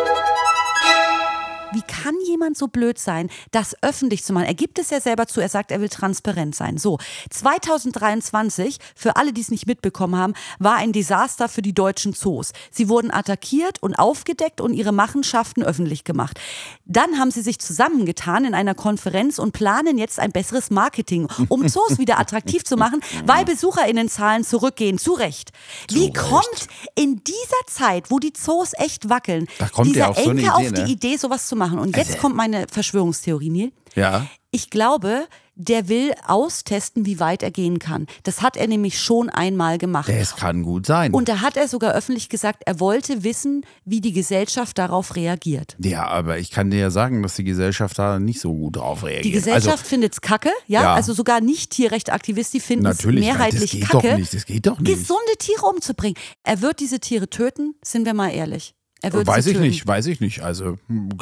Wie 1.78 1.82
kann 1.82 2.16
jemand 2.26 2.58
so 2.58 2.66
blöd 2.66 2.98
sein, 2.98 3.30
das 3.52 3.76
öffentlich 3.82 4.24
zu 4.24 4.32
machen? 4.32 4.46
Er 4.46 4.54
gibt 4.54 4.80
es 4.80 4.90
ja 4.90 5.00
selber 5.00 5.28
zu, 5.28 5.40
er 5.40 5.48
sagt, 5.48 5.70
er 5.70 5.80
will 5.80 5.88
transparent 5.88 6.56
sein. 6.56 6.76
So, 6.76 6.98
2023, 7.30 8.78
für 8.96 9.14
alle, 9.14 9.32
die 9.32 9.42
es 9.42 9.52
nicht 9.52 9.68
mitbekommen 9.68 10.16
haben, 10.16 10.32
war 10.58 10.74
ein 10.74 10.90
Desaster 10.92 11.48
für 11.48 11.62
die 11.62 11.72
deutschen 11.72 12.14
Zoos. 12.14 12.50
Sie 12.72 12.88
wurden 12.88 13.12
attackiert 13.12 13.80
und 13.80 13.94
aufgedeckt 13.94 14.60
und 14.60 14.74
ihre 14.74 14.90
Machenschaften 14.90 15.62
öffentlich 15.62 16.02
gemacht. 16.02 16.40
Dann 16.84 17.20
haben 17.20 17.30
sie 17.30 17.42
sich 17.42 17.60
zusammengetan 17.60 18.44
in 18.44 18.54
einer 18.54 18.74
Konferenz 18.74 19.38
und 19.38 19.52
planen 19.52 19.98
jetzt 19.98 20.18
ein 20.18 20.32
besseres 20.32 20.70
Marketing, 20.70 21.28
um 21.48 21.68
Zoos 21.68 21.98
wieder 21.98 22.18
attraktiv 22.18 22.64
zu 22.64 22.76
machen, 22.76 23.02
weil 23.24 23.44
BesucherInnenzahlen 23.44 24.42
zurückgehen. 24.42 24.98
Zu 24.98 25.12
Recht. 25.12 25.52
Wie 25.92 26.12
kommt 26.12 26.66
in 26.96 27.22
dieser 27.22 27.66
Zeit, 27.68 28.10
wo 28.10 28.18
die 28.18 28.32
Zoos 28.32 28.72
echt 28.76 29.08
wackeln, 29.08 29.46
dieser 29.84 30.12
so 30.12 30.22
Enke 30.22 30.40
Idee, 30.40 30.50
auf 30.50 30.72
die 30.72 30.82
ne? 30.82 30.88
Idee, 30.88 31.16
sowas 31.16 31.46
zu 31.46 31.54
machen. 31.54 31.67
Und 31.76 31.96
jetzt 31.96 32.18
kommt 32.18 32.36
meine 32.36 32.66
Verschwörungstheorie, 32.70 33.50
Neil. 33.50 33.72
Ja. 33.94 34.26
Ich 34.50 34.70
glaube, 34.70 35.26
der 35.58 35.88
will 35.88 36.14
austesten, 36.26 37.04
wie 37.04 37.18
weit 37.18 37.42
er 37.42 37.50
gehen 37.50 37.80
kann. 37.80 38.06
Das 38.22 38.42
hat 38.42 38.56
er 38.56 38.68
nämlich 38.68 38.98
schon 39.00 39.28
einmal 39.28 39.76
gemacht. 39.76 40.08
Das 40.08 40.36
kann 40.36 40.62
gut 40.62 40.86
sein. 40.86 41.12
Und 41.12 41.28
da 41.28 41.40
hat 41.40 41.56
er 41.56 41.66
sogar 41.66 41.94
öffentlich 41.94 42.28
gesagt, 42.28 42.62
er 42.64 42.78
wollte 42.78 43.24
wissen, 43.24 43.66
wie 43.84 44.00
die 44.00 44.12
Gesellschaft 44.12 44.78
darauf 44.78 45.16
reagiert. 45.16 45.76
ja, 45.80 46.06
aber 46.06 46.38
ich 46.38 46.52
kann 46.52 46.70
dir 46.70 46.78
ja 46.78 46.90
sagen, 46.90 47.22
dass 47.22 47.34
die 47.34 47.44
Gesellschaft 47.44 47.98
da 47.98 48.20
nicht 48.20 48.40
so 48.40 48.54
gut 48.54 48.76
drauf 48.76 49.02
reagiert. 49.02 49.24
Die 49.24 49.32
Gesellschaft 49.32 49.78
also, 49.78 49.84
findet's 49.84 50.20
kacke, 50.20 50.50
ja? 50.68 50.82
Ja. 50.82 50.94
Also 50.94 51.12
sogar 51.12 51.40
nicht 51.40 51.72
Tierrechtaktivisten 51.72 52.60
finden 52.60 52.86
es 52.86 53.04
mehrheitlich 53.04 53.62
das 53.62 53.70
geht 53.72 53.88
kacke, 53.88 54.10
doch 54.10 54.16
nicht, 54.16 54.34
das 54.34 54.46
geht 54.46 54.66
doch 54.66 54.78
nicht. 54.78 54.94
gesunde 54.94 55.36
Tiere 55.38 55.66
umzubringen. 55.66 56.16
Er 56.44 56.62
wird 56.62 56.78
diese 56.78 57.00
Tiere 57.00 57.28
töten, 57.28 57.74
sind 57.82 58.06
wir 58.06 58.14
mal 58.14 58.30
ehrlich. 58.30 58.74
Weiß 59.02 59.46
ich 59.46 59.52
töten. 59.52 59.66
nicht, 59.66 59.86
weiß 59.86 60.06
ich 60.06 60.20
nicht. 60.20 60.42
Also 60.42 60.76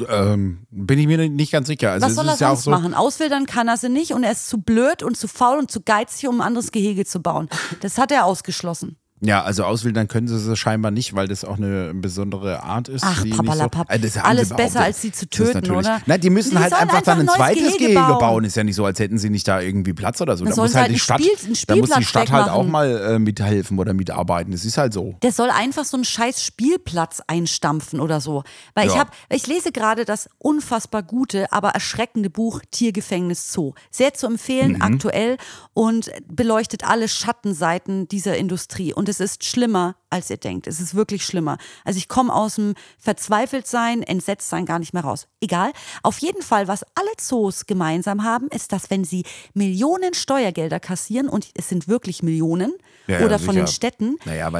ähm, 0.08 0.66
bin 0.70 0.98
ich 0.98 1.06
mir 1.06 1.28
nicht 1.28 1.52
ganz 1.52 1.66
sicher. 1.66 1.92
Also 1.92 2.06
Was 2.06 2.14
soll 2.14 2.28
er 2.28 2.36
ja 2.36 2.46
auch 2.48 2.50
sonst 2.52 2.64
so, 2.64 2.70
machen? 2.70 2.94
Auswildern 2.94 3.46
kann 3.46 3.68
er 3.68 3.76
sie 3.76 3.90
nicht 3.90 4.12
und 4.12 4.24
er 4.24 4.32
ist 4.32 4.48
zu 4.48 4.58
blöd 4.58 5.02
und 5.02 5.16
zu 5.16 5.28
faul 5.28 5.58
und 5.58 5.70
zu 5.70 5.82
geizig, 5.82 6.28
um 6.28 6.40
ein 6.40 6.46
anderes 6.46 6.72
Gehege 6.72 7.04
zu 7.04 7.20
bauen. 7.20 7.48
Das 7.80 7.98
hat 7.98 8.10
er 8.12 8.24
ausgeschlossen. 8.24 8.96
Ja, 9.20 9.42
also 9.42 9.64
auswildern 9.64 10.08
können 10.08 10.28
sie 10.28 10.34
es 10.36 10.58
scheinbar 10.58 10.90
nicht, 10.90 11.14
weil 11.14 11.26
das 11.26 11.42
auch 11.44 11.56
eine 11.56 11.94
besondere 11.94 12.62
Art 12.62 12.88
ist. 12.88 13.02
Ach, 13.02 13.24
nicht 13.24 13.34
so, 13.34 13.42
papalapap. 13.42 13.90
Äh, 13.90 14.00
Alles 14.22 14.50
besser, 14.50 14.80
als 14.80 15.00
sie 15.00 15.10
zu 15.10 15.26
töten, 15.28 15.70
oder? 15.70 16.02
Nein, 16.04 16.20
die 16.20 16.28
müssen 16.28 16.50
Die 16.50 16.58
halt 16.58 16.74
einfach 16.74 17.00
dann 17.00 17.20
ein 17.20 17.28
zweites 17.28 17.78
Gehege 17.78 17.94
bauen. 17.94 18.18
bauen. 18.18 18.44
Ist 18.44 18.56
ja 18.56 18.64
nicht 18.64 18.74
so, 18.76 18.84
als 18.84 18.98
hätten 18.98 19.16
sie 19.18 19.30
nicht 19.30 19.48
da 19.48 19.60
irgendwie 19.60 19.94
Platz 19.94 20.20
oder 20.20 20.36
so. 20.36 20.44
Da 20.44 20.50
muss 20.50 20.58
halt 20.74 20.74
halt 20.74 20.90
die 20.90 20.98
Stadt, 20.98 21.22
Spiel- 21.22 21.56
da 21.66 21.76
muss 21.76 21.90
die 21.90 22.04
Stadt 22.04 22.30
halt 22.30 22.50
auch 22.50 22.66
mal 22.66 23.14
äh, 23.14 23.18
mithelfen 23.18 23.78
oder 23.78 23.94
mitarbeiten. 23.94 24.52
Das 24.52 24.64
ist 24.66 24.76
halt 24.76 24.92
so. 24.92 25.14
Der 25.22 25.32
soll 25.32 25.48
einfach 25.48 25.86
so 25.86 25.96
einen 25.96 26.04
scheiß 26.04 26.42
Spielplatz 26.42 27.22
einstampfen 27.26 28.00
oder 28.00 28.20
so. 28.20 28.44
Weil 28.74 28.86
ich 28.88 28.92
Ja. 28.92 29.00
habe, 29.00 29.10
ich 29.30 29.46
lese 29.46 29.72
gerade 29.72 30.04
das 30.04 30.28
unfassbar 30.38 31.02
gute, 31.02 31.50
aber 31.52 31.70
erschreckende 31.70 32.28
Buch 32.28 32.60
Tiergefängnis 32.70 33.50
Zoo. 33.50 33.72
Sehr 33.90 34.12
zu 34.12 34.26
empfehlen, 34.26 34.72
Mhm. 34.74 34.82
aktuell 34.82 35.36
und 35.72 36.10
beleuchtet 36.28 36.84
alle 36.84 37.08
Schattenseiten 37.08 38.08
dieser 38.08 38.36
Industrie. 38.36 38.92
Und 38.92 39.05
es 39.08 39.20
ist 39.20 39.44
schlimmer, 39.44 39.96
als 40.16 40.30
ihr 40.30 40.36
denkt. 40.38 40.66
Es 40.66 40.80
ist 40.80 40.94
wirklich 40.94 41.24
schlimmer. 41.24 41.58
Also 41.84 41.98
ich 41.98 42.08
komme 42.08 42.34
aus 42.34 42.56
dem 42.56 42.74
Verzweifeltsein, 42.98 44.02
Entsetztsein 44.02 44.66
gar 44.66 44.78
nicht 44.78 44.92
mehr 44.94 45.02
raus. 45.04 45.26
Egal. 45.40 45.72
Auf 46.02 46.18
jeden 46.18 46.42
Fall, 46.42 46.68
was 46.68 46.82
alle 46.94 47.10
Zoos 47.18 47.66
gemeinsam 47.66 48.24
haben, 48.24 48.48
ist, 48.48 48.72
dass 48.72 48.90
wenn 48.90 49.04
sie 49.04 49.24
Millionen 49.54 50.14
Steuergelder 50.14 50.80
kassieren, 50.80 51.28
und 51.28 51.48
es 51.54 51.68
sind 51.68 51.88
wirklich 51.88 52.22
Millionen, 52.22 52.72
Ja, 53.08 53.20
oder 53.24 53.38
von 53.38 53.54
den 53.54 53.66
sicher. 53.66 53.76
Städten, 53.76 54.16
Naja, 54.24 54.48
um 54.48 54.54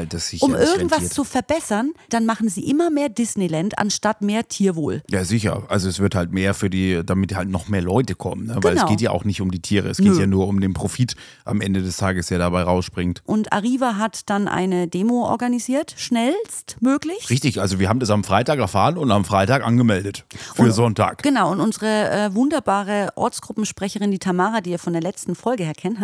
irgendwas 0.55 0.99
rentiert. 0.99 1.12
zu 1.12 1.25
verbessern, 1.25 1.92
dann 2.11 2.27
machen 2.27 2.49
sie 2.49 2.69
immer 2.69 2.90
mehr 2.90 3.09
Disneyland 3.09 3.79
anstatt 3.79 4.23
mehr 4.23 4.47
Tierwohl. 4.49 5.03
Ja, 5.11 5.25
sicher. 5.25 5.64
Also 5.69 5.88
es 5.88 5.99
wird 6.01 6.14
halt 6.14 6.33
mehr 6.33 6.55
für 6.55 6.71
die, 6.71 7.03
damit 7.05 7.35
halt 7.35 7.49
noch 7.49 7.69
mehr 7.69 7.83
Leute 7.83 8.14
kommen. 8.14 8.47
Ne? 8.47 8.57
Weil 8.62 8.75
es 8.75 8.81
Genau. 8.81 8.90
geht 8.90 9.01
ja 9.01 9.11
auch 9.11 9.25
nicht 9.25 9.40
um 9.40 9.51
die 9.51 9.61
Tiere. 9.61 9.88
Es 9.88 9.99
Nö. 9.99 10.11
geht 10.11 10.21
ja 10.21 10.27
nur 10.27 10.47
um 10.49 10.61
den 10.61 10.75
Profit 10.75 11.14
am 11.45 11.61
Ende 11.61 11.83
des 11.83 11.97
Tages, 11.97 12.27
der 12.29 12.38
dabei 12.38 12.62
rausspringt. 12.62 13.23
Und 13.25 13.53
Arriva 13.53 13.97
hat 13.97 14.29
dann 14.31 14.49
eine 14.49 14.87
Demo 14.88 15.25
organisiert, 15.25 15.45
schnellstmöglich. 15.96 17.30
Richtig, 17.30 17.61
also 17.61 17.78
wir 17.78 17.88
haben 17.88 18.00
das 18.00 18.11
am 18.11 18.24
Freitag 18.24 18.59
erfahren 18.59 18.98
und 18.98 19.11
am 19.11 19.24
Freitag 19.24 19.64
angemeldet. 19.64 20.24
Für 20.54 20.72
Sonntag. 20.72 21.22
Genau, 21.22 21.52
und 21.52 21.61
unsere 21.61 22.11
äh, 22.11 22.35
wunderbare 22.35 23.11
Ortsgruppensprecherin, 23.16 24.11
die 24.11 24.18
Tamara, 24.18 24.61
die 24.61 24.70
ihr 24.70 24.78
von 24.78 24.92
der 24.92 25.02
letzten 25.02 25.35
Folge 25.35 25.64
her 25.64 25.74
kennt, 25.74 25.98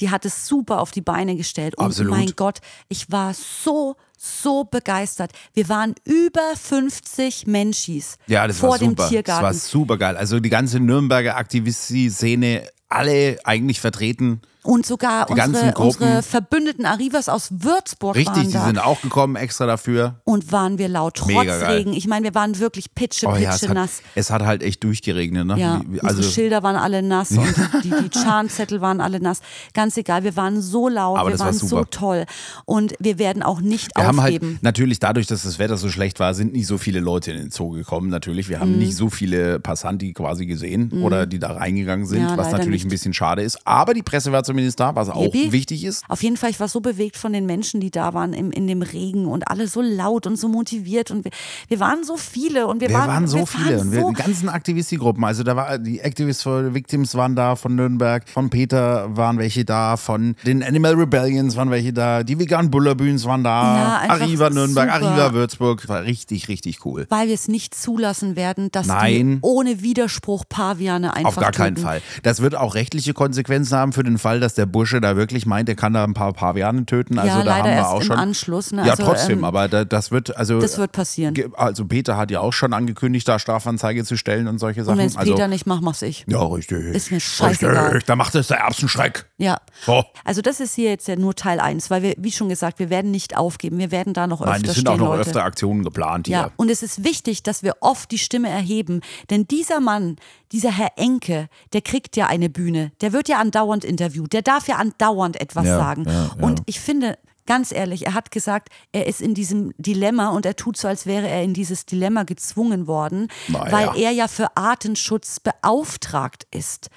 die 0.00 0.10
hat 0.10 0.24
es 0.24 0.46
super 0.46 0.80
auf 0.80 0.90
die 0.90 1.00
Beine 1.00 1.36
gestellt. 1.36 1.76
Und 1.76 1.86
Absolut. 1.86 2.12
mein 2.12 2.32
Gott, 2.36 2.58
ich 2.88 3.10
war 3.10 3.34
so, 3.34 3.96
so 4.16 4.64
begeistert. 4.64 5.32
Wir 5.54 5.68
waren 5.68 5.94
über 6.04 6.54
50 6.54 7.46
Menschis 7.46 8.16
Ja, 8.26 8.46
das 8.46 8.58
vor 8.58 8.70
war 8.70 8.78
dem 8.78 8.90
super. 8.90 9.08
Tiergarten. 9.08 9.44
Das 9.44 9.54
war 9.64 9.70
super 9.70 9.98
geil. 9.98 10.16
Also 10.16 10.40
die 10.40 10.50
ganze 10.50 10.80
Nürnberger 10.80 11.36
Aktivisti-Szene, 11.36 12.68
alle 12.88 13.38
eigentlich 13.44 13.80
vertreten. 13.80 14.40
Und 14.66 14.84
sogar 14.86 15.26
die 15.26 15.32
unsere, 15.40 15.74
unsere 15.74 16.22
Verbündeten 16.22 16.84
Arrivas 16.86 17.28
aus 17.28 17.48
Würzburg 17.50 18.16
Richtig, 18.16 18.34
waren 18.36 18.46
die 18.46 18.52
da. 18.52 18.66
sind 18.66 18.78
auch 18.78 19.00
gekommen 19.00 19.36
extra 19.36 19.66
dafür. 19.66 20.20
Und 20.24 20.52
waren 20.52 20.78
wir 20.78 20.88
laut, 20.88 21.14
trotz 21.16 21.28
Mega 21.28 21.58
geil. 21.58 21.76
Regen. 21.78 21.92
Ich 21.92 22.06
meine, 22.06 22.24
wir 22.24 22.34
waren 22.34 22.58
wirklich 22.58 22.94
pitsche, 22.94 23.26
Oh 23.26 23.30
pitsche 23.30 23.44
ja, 23.44 23.54
es 23.54 23.68
hat, 23.68 23.74
nass. 23.74 24.02
es 24.14 24.30
hat 24.30 24.42
halt 24.42 24.62
echt 24.62 24.82
durchgeregnet. 24.84 25.46
Ne? 25.46 25.58
Ja, 25.58 25.80
unsere 25.86 26.06
also, 26.06 26.22
Schilder 26.22 26.62
waren 26.62 26.76
alle 26.76 27.02
nass 27.02 27.30
und 27.32 27.46
die, 27.84 27.90
die 27.90 28.18
Scharnzettel 28.18 28.80
waren 28.80 29.00
alle 29.00 29.20
nass. 29.20 29.40
Ganz 29.74 29.96
egal, 29.96 30.24
wir 30.24 30.36
waren 30.36 30.60
so 30.60 30.88
laut, 30.88 31.18
Aber 31.18 31.28
wir 31.28 31.32
das 31.32 31.40
war 31.40 31.46
waren 31.46 31.54
so 31.58 31.84
toll. 31.84 32.24
Und 32.64 32.94
wir 32.98 33.18
werden 33.18 33.42
auch 33.42 33.60
nicht 33.60 33.90
wir 33.96 34.06
haben 34.06 34.20
halt 34.20 34.34
aufgeben. 34.34 34.58
natürlich 34.62 34.98
dadurch, 34.98 35.26
dass 35.26 35.42
das 35.44 35.58
Wetter 35.58 35.76
so 35.76 35.88
schlecht 35.88 36.20
war, 36.20 36.34
sind 36.34 36.52
nicht 36.52 36.66
so 36.66 36.78
viele 36.78 37.00
Leute 37.00 37.30
in 37.30 37.36
den 37.38 37.50
Zoo 37.50 37.70
gekommen. 37.70 38.08
Natürlich, 38.10 38.48
wir 38.48 38.60
haben 38.60 38.72
Mhm. 38.72 38.78
nicht 38.78 38.96
so 38.96 39.10
viele 39.10 39.60
Passanti 39.60 40.12
quasi 40.12 40.46
gesehen 40.46 40.90
oder 41.02 41.26
die 41.26 41.38
da 41.38 41.52
reingegangen 41.52 42.06
sind, 42.06 42.22
Ja, 42.22 42.36
was 42.36 42.50
natürlich 42.52 42.82
nicht. 42.82 42.86
ein 42.86 42.90
bisschen 42.90 43.14
schade 43.14 43.42
ist. 43.42 43.58
Aber 43.66 43.94
die 43.94 44.02
Presse 44.02 44.32
war 44.32 44.42
zumindest 44.56 44.80
da, 44.80 44.94
was 44.94 45.10
auch 45.10 45.22
Yippie. 45.22 45.52
wichtig 45.52 45.84
ist. 45.84 46.02
Auf 46.08 46.22
jeden 46.22 46.38
Fall, 46.38 46.48
ich 46.48 46.58
war 46.58 46.68
so 46.68 46.80
bewegt 46.80 47.18
von 47.18 47.32
den 47.34 47.44
Menschen, 47.44 47.78
die 47.78 47.90
da 47.90 48.14
waren 48.14 48.32
im, 48.32 48.50
in 48.50 48.66
dem 48.66 48.80
Regen 48.80 49.26
und 49.26 49.48
alle 49.48 49.68
so 49.68 49.82
laut 49.82 50.26
und 50.26 50.36
so 50.38 50.48
motiviert. 50.48 51.10
Und 51.10 51.24
wir, 51.26 51.30
wir 51.68 51.78
waren 51.78 52.04
so 52.04 52.16
viele 52.16 52.66
und 52.66 52.80
wir, 52.80 52.88
Wir 52.88 52.96
waren, 52.96 53.26
so 53.26 53.38
wir 53.38 53.46
viele 53.46 53.80
und 53.80 53.92
wir, 53.92 54.00
so 54.00 54.08
die 54.10 54.14
ganzen 54.22 54.48
Aktivistengruppen. 54.48 55.22
Also 55.24 55.42
da 55.42 55.56
war 55.56 55.78
die 55.78 56.00
Activists 56.00 56.42
for 56.42 56.72
Victims 56.72 57.14
waren 57.14 57.36
da 57.36 57.54
von 57.54 57.74
Nürnberg, 57.74 58.26
von 58.30 58.48
Peter 58.48 59.14
waren 59.14 59.36
welche 59.38 59.66
da, 59.66 59.98
von 59.98 60.36
den 60.46 60.62
Animal 60.62 60.94
Rebellions 60.94 61.54
waren 61.56 61.70
welche 61.70 61.92
da, 61.92 62.22
die 62.22 62.38
veganen 62.38 62.70
Bullerbühns 62.70 63.26
waren 63.26 63.44
Ja, 63.44 63.74
da, 63.74 63.98
einfach 63.98 64.20
Arriva 64.22 64.48
Nürnberg, 64.48 64.90
super. 64.90 65.06
Arriva 65.06 65.32
Würzburg, 65.34 65.86
war 65.88 66.02
richtig, 66.04 66.48
richtig 66.48 66.84
cool. 66.86 67.06
weil 67.10 67.28
wir 67.28 67.34
es 67.34 67.48
nicht 67.48 67.74
zulassen 67.74 68.36
werden, 68.36 68.70
dass 68.72 68.86
Nein. 68.86 69.32
die 69.32 69.38
ohne 69.42 69.82
Widerspruch 69.82 70.44
Paviane 70.48 71.14
einfach 71.14 71.28
Auf 71.28 71.36
gar 71.36 71.52
keinen 71.52 71.74
töten. 71.74 71.86
Fall. 71.86 72.02
Das 72.22 72.40
wird 72.40 72.54
auch 72.54 72.74
rechtliche 72.74 73.12
Konsequenzen 73.12 73.76
haben 73.76 73.92
für 73.92 74.02
den 74.02 74.18
Fall, 74.18 74.40
dass 74.40 74.45
der 74.54 74.66
Bursche 74.66 75.00
da 75.00 75.16
wirklich 75.16 75.46
meint, 75.46 75.68
er 75.68 75.74
kann 75.74 75.92
da 75.92 76.04
ein 76.04 76.14
paar 76.14 76.32
Paviane 76.32 76.86
töten. 76.86 77.18
Also 77.18 77.38
ja, 77.38 77.44
da 77.44 77.56
haben 77.56 77.70
wir 77.70 77.88
auch 77.88 78.02
schon. 78.02 78.16
Anschluss. 78.16 78.72
Ne? 78.72 78.84
Ja, 78.84 78.92
also, 78.92 79.04
trotzdem, 79.04 79.38
ähm, 79.38 79.44
aber 79.44 79.68
da, 79.68 79.84
das 79.84 80.10
wird, 80.10 80.36
also. 80.36 80.60
das 80.60 80.78
wird 80.78 80.92
passieren. 80.92 81.34
Also 81.54 81.84
Peter 81.86 82.16
hat 82.16 82.30
ja 82.30 82.40
auch 82.40 82.52
schon 82.52 82.72
angekündigt, 82.72 83.26
da 83.28 83.38
Strafanzeige 83.38 84.04
zu 84.04 84.16
stellen 84.16 84.48
und 84.48 84.58
solche 84.58 84.80
Und 84.80 84.86
Sachen. 84.86 84.98
wenn 84.98 85.06
es 85.06 85.16
also, 85.16 85.32
Peter 85.32 85.48
nicht 85.48 85.66
macht, 85.66 85.82
mach's 85.82 86.02
ich. 86.02 86.24
Ja, 86.28 86.42
richtig. 86.44 86.94
Ist 86.94 87.10
mir 87.10 87.20
scheißegal. 87.20 87.86
Richtig, 87.86 88.04
da 88.04 88.16
macht 88.16 88.34
es 88.34 88.48
der 88.48 88.58
Erbsenschreck. 88.58 89.26
Ja. 89.38 89.58
So. 89.84 90.04
Also 90.24 90.42
das 90.42 90.60
ist 90.60 90.74
hier 90.74 90.90
jetzt 90.90 91.08
ja 91.08 91.16
nur 91.16 91.34
Teil 91.34 91.60
1, 91.60 91.90
weil 91.90 92.02
wir, 92.02 92.14
wie 92.18 92.32
schon 92.32 92.48
gesagt, 92.48 92.78
wir 92.78 92.90
werden 92.90 93.10
nicht 93.10 93.36
aufgeben. 93.36 93.78
Wir 93.78 93.90
werden 93.90 94.12
da 94.12 94.26
noch 94.26 94.40
öfter 94.40 94.52
Nein, 94.52 94.62
es 94.64 94.74
sind 94.74 94.80
stehen, 94.82 94.88
auch 94.88 94.98
noch 94.98 95.08
Leute. 95.08 95.22
öfter 95.22 95.44
Aktionen 95.44 95.82
geplant 95.82 96.26
hier. 96.26 96.36
Ja, 96.36 96.50
und 96.56 96.70
es 96.70 96.82
ist 96.82 97.04
wichtig, 97.04 97.42
dass 97.42 97.62
wir 97.62 97.76
oft 97.80 98.10
die 98.10 98.18
Stimme 98.18 98.48
erheben, 98.48 99.00
denn 99.30 99.46
dieser 99.46 99.80
Mann, 99.80 100.16
dieser 100.52 100.70
Herr 100.70 100.92
Enke, 100.96 101.48
der 101.72 101.80
kriegt 101.82 102.16
ja 102.16 102.26
eine 102.26 102.48
Bühne, 102.48 102.92
der 103.00 103.12
wird 103.12 103.28
ja 103.28 103.38
andauernd 103.38 103.84
interviewt, 103.84 104.25
der 104.32 104.42
darf 104.42 104.68
ja 104.68 104.76
andauernd 104.76 105.40
etwas 105.40 105.66
Ja, 105.66 105.76
sagen. 105.78 106.04
ja, 106.06 106.12
ja. 106.12 106.30
Und 106.44 106.62
ich 106.66 106.80
finde, 106.80 107.18
ganz 107.46 107.70
ehrlich, 107.72 108.06
er 108.06 108.14
hat 108.14 108.30
gesagt, 108.30 108.70
er 108.92 109.06
ist 109.06 109.20
in 109.20 109.34
diesem 109.34 109.72
Dilemma 109.78 110.28
und 110.30 110.44
er 110.46 110.56
tut 110.56 110.76
so, 110.76 110.88
als 110.88 111.06
wäre 111.06 111.28
er 111.28 111.42
in 111.42 111.54
dieses 111.54 111.86
Dilemma 111.86 112.24
gezwungen 112.24 112.86
worden, 112.86 113.28
Naja. 113.48 113.72
weil 113.72 114.02
er 114.02 114.10
ja 114.10 114.28
für 114.28 114.56
Artenschutz 114.56 115.38
beauftragt 115.40 116.46
ist. 116.50 116.88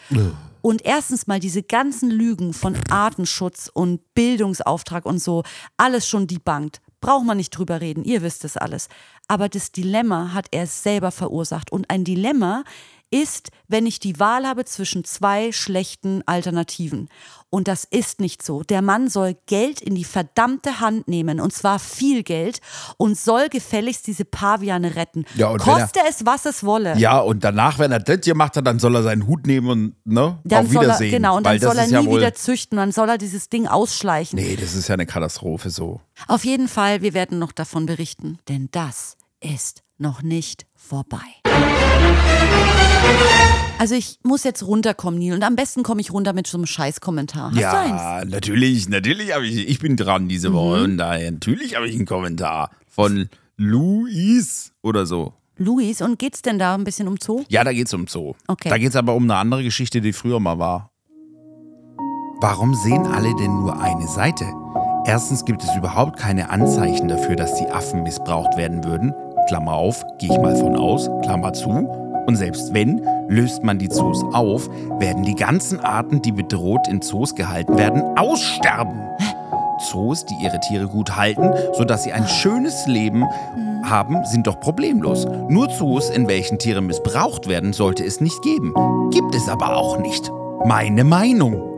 Und 0.61 0.83
erstens 0.85 1.27
mal 1.27 1.39
diese 1.39 1.63
ganzen 1.63 2.09
Lügen 2.09 2.53
von 2.53 2.75
Artenschutz 2.89 3.69
und 3.73 4.01
Bildungsauftrag 4.13 5.05
und 5.05 5.19
so, 5.19 5.43
alles 5.77 6.07
schon 6.07 6.27
debunked. 6.27 6.81
Braucht 7.01 7.25
man 7.25 7.37
nicht 7.37 7.51
drüber 7.51 7.79
reden, 7.79 8.03
ihr 8.03 8.21
wisst 8.23 8.43
es 8.43 8.57
alles. 8.57 8.89
Aber 9.29 9.47
das 9.47 9.71
Dilemma 9.71 10.33
hat 10.33 10.47
er 10.51 10.67
selber 10.67 11.11
verursacht. 11.11 11.71
Und 11.71 11.89
ein 11.89 12.03
Dilemma 12.03 12.63
ist, 13.11 13.49
wenn 13.67 13.85
ich 13.85 13.99
die 13.99 14.19
Wahl 14.19 14.45
habe 14.47 14.65
zwischen 14.65 15.03
zwei 15.03 15.51
schlechten 15.51 16.21
Alternativen. 16.27 17.09
Und 17.51 17.67
das 17.67 17.83
ist 17.83 18.19
nicht 18.19 18.43
so. 18.43 18.61
Der 18.61 18.83
Mann 18.83 19.09
soll 19.09 19.35
Geld 19.47 19.81
in 19.81 19.95
die 19.95 20.03
verdammte 20.03 20.79
Hand 20.81 21.07
nehmen, 21.07 21.39
und 21.39 21.51
zwar 21.51 21.79
viel 21.79 22.21
Geld, 22.21 22.61
und 22.97 23.17
soll 23.17 23.49
gefälligst 23.49 24.05
diese 24.05 24.23
Paviane 24.25 24.95
retten. 24.95 25.25
Ja, 25.35 25.47
und 25.49 25.65
wenn 25.65 25.73
er- 25.73 25.79
Koste 25.81 25.99
es, 26.07 26.25
was 26.27 26.45
es 26.45 26.63
wolle. 26.63 26.95
Ja, 26.97 27.19
und 27.19 27.43
danach, 27.43 27.79
wenn 27.79 27.91
er 27.91 27.99
das 27.99 28.21
gemacht 28.21 28.55
hat, 28.55 28.67
dann 28.67 28.77
soll 28.77 28.95
er 28.95 29.01
seinen 29.03 29.25
Hut 29.25 29.47
nehmen 29.47 29.69
und 29.69 29.95
ne, 30.05 30.37
Dann 30.43 30.65
auf 30.67 30.71
soll 30.71 30.83
er, 30.83 30.87
Wiedersehen. 30.89 31.11
genau, 31.11 31.37
und 31.37 31.45
dann 31.45 31.59
soll 31.59 31.77
er 31.77 31.87
nie 31.87 31.91
ja 31.93 32.01
wieder 32.05 32.33
züchten, 32.35 32.77
dann 32.77 32.91
soll 32.91 33.09
er 33.09 33.17
dieses 33.17 33.49
Ding 33.49 33.65
ausschleichen. 33.67 34.37
Nee, 34.39 34.55
das 34.55 34.75
ist 34.75 34.87
ja 34.87 34.93
eine 34.93 35.07
Katastrophe 35.07 35.71
so. 35.71 36.01
Auf 36.27 36.45
jeden 36.45 36.67
Fall, 36.67 37.01
wir 37.01 37.15
werden 37.15 37.39
noch 37.39 37.51
davon 37.51 37.87
berichten, 37.87 38.37
denn 38.47 38.69
das 38.71 39.17
ist 39.41 39.81
noch 39.97 40.21
nicht 40.21 40.67
vorbei. 40.75 41.17
Also 43.77 43.95
ich 43.95 44.19
muss 44.23 44.43
jetzt 44.43 44.63
runterkommen, 44.67 45.19
Neil, 45.21 45.33
und 45.33 45.43
am 45.43 45.55
besten 45.55 45.83
komme 45.83 46.01
ich 46.01 46.11
runter 46.11 46.33
mit 46.33 46.47
so 46.47 46.57
einem 46.57 46.65
Scheißkommentar. 46.65 47.51
Hast 47.51 47.61
du 47.61 47.77
eins? 47.77 47.89
ja, 48.01 48.25
natürlich, 48.25 48.89
natürlich 48.89 49.33
habe 49.33 49.47
ich, 49.47 49.69
ich 49.69 49.79
bin 49.79 49.95
dran 49.95 50.27
diese 50.27 50.51
Woche 50.53 50.79
Mhm. 50.79 50.83
und 50.83 50.97
daher 50.97 51.31
natürlich 51.31 51.77
habe 51.77 51.87
ich 51.87 51.95
einen 51.95 52.05
Kommentar 52.05 52.71
von 52.87 53.29
Luis 53.55 54.73
oder 54.81 55.05
so. 55.05 55.31
Luis, 55.57 56.01
und 56.01 56.19
geht's 56.19 56.41
denn 56.41 56.59
da 56.59 56.75
ein 56.75 56.83
bisschen 56.83 57.07
um 57.07 57.15
Zoo? 57.21 57.43
Ja, 57.47 57.63
da 57.63 57.71
geht's 57.71 57.93
um 57.93 58.05
Zoo. 58.07 58.33
Okay. 58.47 58.67
Da 58.69 58.77
geht's 58.77 58.97
aber 58.97 59.13
um 59.15 59.23
eine 59.23 59.35
andere 59.35 59.63
Geschichte, 59.63 60.01
die 60.01 60.11
früher 60.13 60.41
mal 60.41 60.59
war. 60.59 60.91
Warum 62.41 62.73
sehen 62.75 63.05
alle 63.07 63.33
denn 63.35 63.59
nur 63.61 63.79
eine 63.81 64.07
Seite? 64.07 64.45
Erstens 65.05 65.45
gibt 65.45 65.63
es 65.63 65.73
überhaupt 65.77 66.17
keine 66.19 66.49
Anzeichen 66.49 67.07
dafür, 67.07 67.35
dass 67.37 67.55
die 67.55 67.67
Affen 67.67 68.03
missbraucht 68.03 68.57
werden 68.57 68.83
würden. 68.83 69.13
Klammer 69.47 69.73
auf, 69.73 70.03
gehe 70.19 70.31
ich 70.31 70.37
mal 70.41 70.55
von 70.55 70.75
aus, 70.75 71.09
Klammer 71.23 71.53
zu. 71.53 71.87
Und 72.29 72.35
selbst 72.35 72.75
wenn, 72.75 73.01
löst 73.27 73.63
man 73.63 73.79
die 73.79 73.89
Zoos 73.89 74.23
auf, 74.33 74.69
werden 74.99 75.23
die 75.23 75.33
ganzen 75.33 75.79
Arten, 75.79 76.21
die 76.21 76.31
bedroht 76.31 76.87
in 76.87 77.01
Zoos 77.01 77.33
gehalten 77.33 77.75
werden, 77.75 78.03
aussterben. 78.19 79.01
Zoos, 79.89 80.27
die 80.27 80.35
ihre 80.43 80.59
Tiere 80.59 80.87
gut 80.87 81.15
halten, 81.15 81.51
sodass 81.73 82.03
sie 82.03 82.13
ein 82.13 82.27
schönes 82.27 82.85
Leben 82.85 83.25
haben, 83.83 84.23
sind 84.25 84.45
doch 84.45 84.59
problemlos. 84.59 85.25
Nur 85.47 85.69
Zoos, 85.69 86.11
in 86.11 86.27
welchen 86.27 86.59
Tiere 86.59 86.81
missbraucht 86.81 87.47
werden, 87.47 87.73
sollte 87.73 88.05
es 88.05 88.21
nicht 88.21 88.39
geben. 88.43 88.75
Gibt 89.09 89.33
es 89.33 89.49
aber 89.49 89.75
auch 89.75 89.97
nicht. 89.97 90.31
Meine 90.65 91.05
Meinung. 91.05 91.68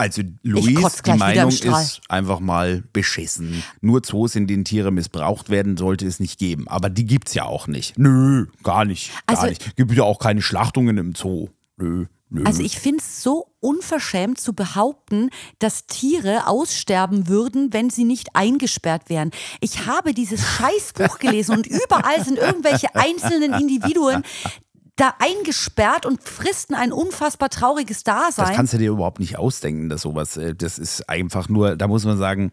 Also 0.00 0.22
Luis, 0.42 1.02
die 1.04 1.12
Meinung 1.12 1.50
ist 1.50 2.00
einfach 2.08 2.40
mal 2.40 2.82
beschissen. 2.94 3.62
Nur 3.82 4.02
Zoos, 4.02 4.34
in 4.34 4.46
denen 4.46 4.64
Tiere 4.64 4.90
missbraucht 4.90 5.50
werden, 5.50 5.76
sollte 5.76 6.06
es 6.06 6.20
nicht 6.20 6.38
geben. 6.38 6.68
Aber 6.68 6.88
die 6.88 7.04
gibt's 7.04 7.34
ja 7.34 7.44
auch 7.44 7.66
nicht. 7.66 7.98
Nö, 7.98 8.46
gar 8.62 8.86
nicht. 8.86 9.10
Gar 9.26 9.36
Also- 9.38 9.50
nicht. 9.50 9.76
Gibt 9.76 9.92
ja 9.92 10.04
auch 10.04 10.18
keine 10.18 10.40
Schlachtungen 10.40 10.96
im 10.96 11.14
Zoo. 11.14 11.48
Nö, 11.76 12.06
nö. 12.30 12.44
Also 12.44 12.62
ich 12.62 12.78
finde 12.78 13.00
es 13.00 13.22
so 13.22 13.48
unverschämt 13.60 14.40
zu 14.40 14.54
behaupten, 14.54 15.28
dass 15.58 15.86
Tiere 15.86 16.46
aussterben 16.46 17.28
würden, 17.28 17.74
wenn 17.74 17.90
sie 17.90 18.04
nicht 18.04 18.34
eingesperrt 18.34 19.10
wären. 19.10 19.30
Ich 19.60 19.84
habe 19.84 20.14
dieses 20.14 20.40
Scheißbuch 20.46 21.18
gelesen 21.18 21.56
und 21.58 21.66
überall 21.66 22.24
sind 22.24 22.38
irgendwelche 22.38 22.94
einzelnen 22.94 23.52
Individuen 23.52 24.22
da 25.00 25.14
eingesperrt 25.18 26.04
und 26.04 26.22
fristen 26.22 26.74
ein 26.74 26.92
unfassbar 26.92 27.48
trauriges 27.48 28.04
Das 28.04 28.36
Dasein. 28.36 28.54
kannst 28.54 28.74
du 28.74 28.78
dir 28.78 28.90
überhaupt 28.90 29.18
nicht 29.18 29.38
ausdenken, 29.38 29.88
dass 29.88 30.02
sowas, 30.02 30.36
äh, 30.36 30.54
das 30.54 30.78
ist 30.78 31.08
einfach 31.08 31.48
nur, 31.48 31.76
da 31.76 31.88
muss 31.88 32.04
man 32.04 32.18
sagen, 32.18 32.52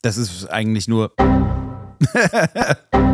das 0.00 0.16
ist 0.16 0.46
eigentlich 0.46 0.88
nur, 0.88 1.12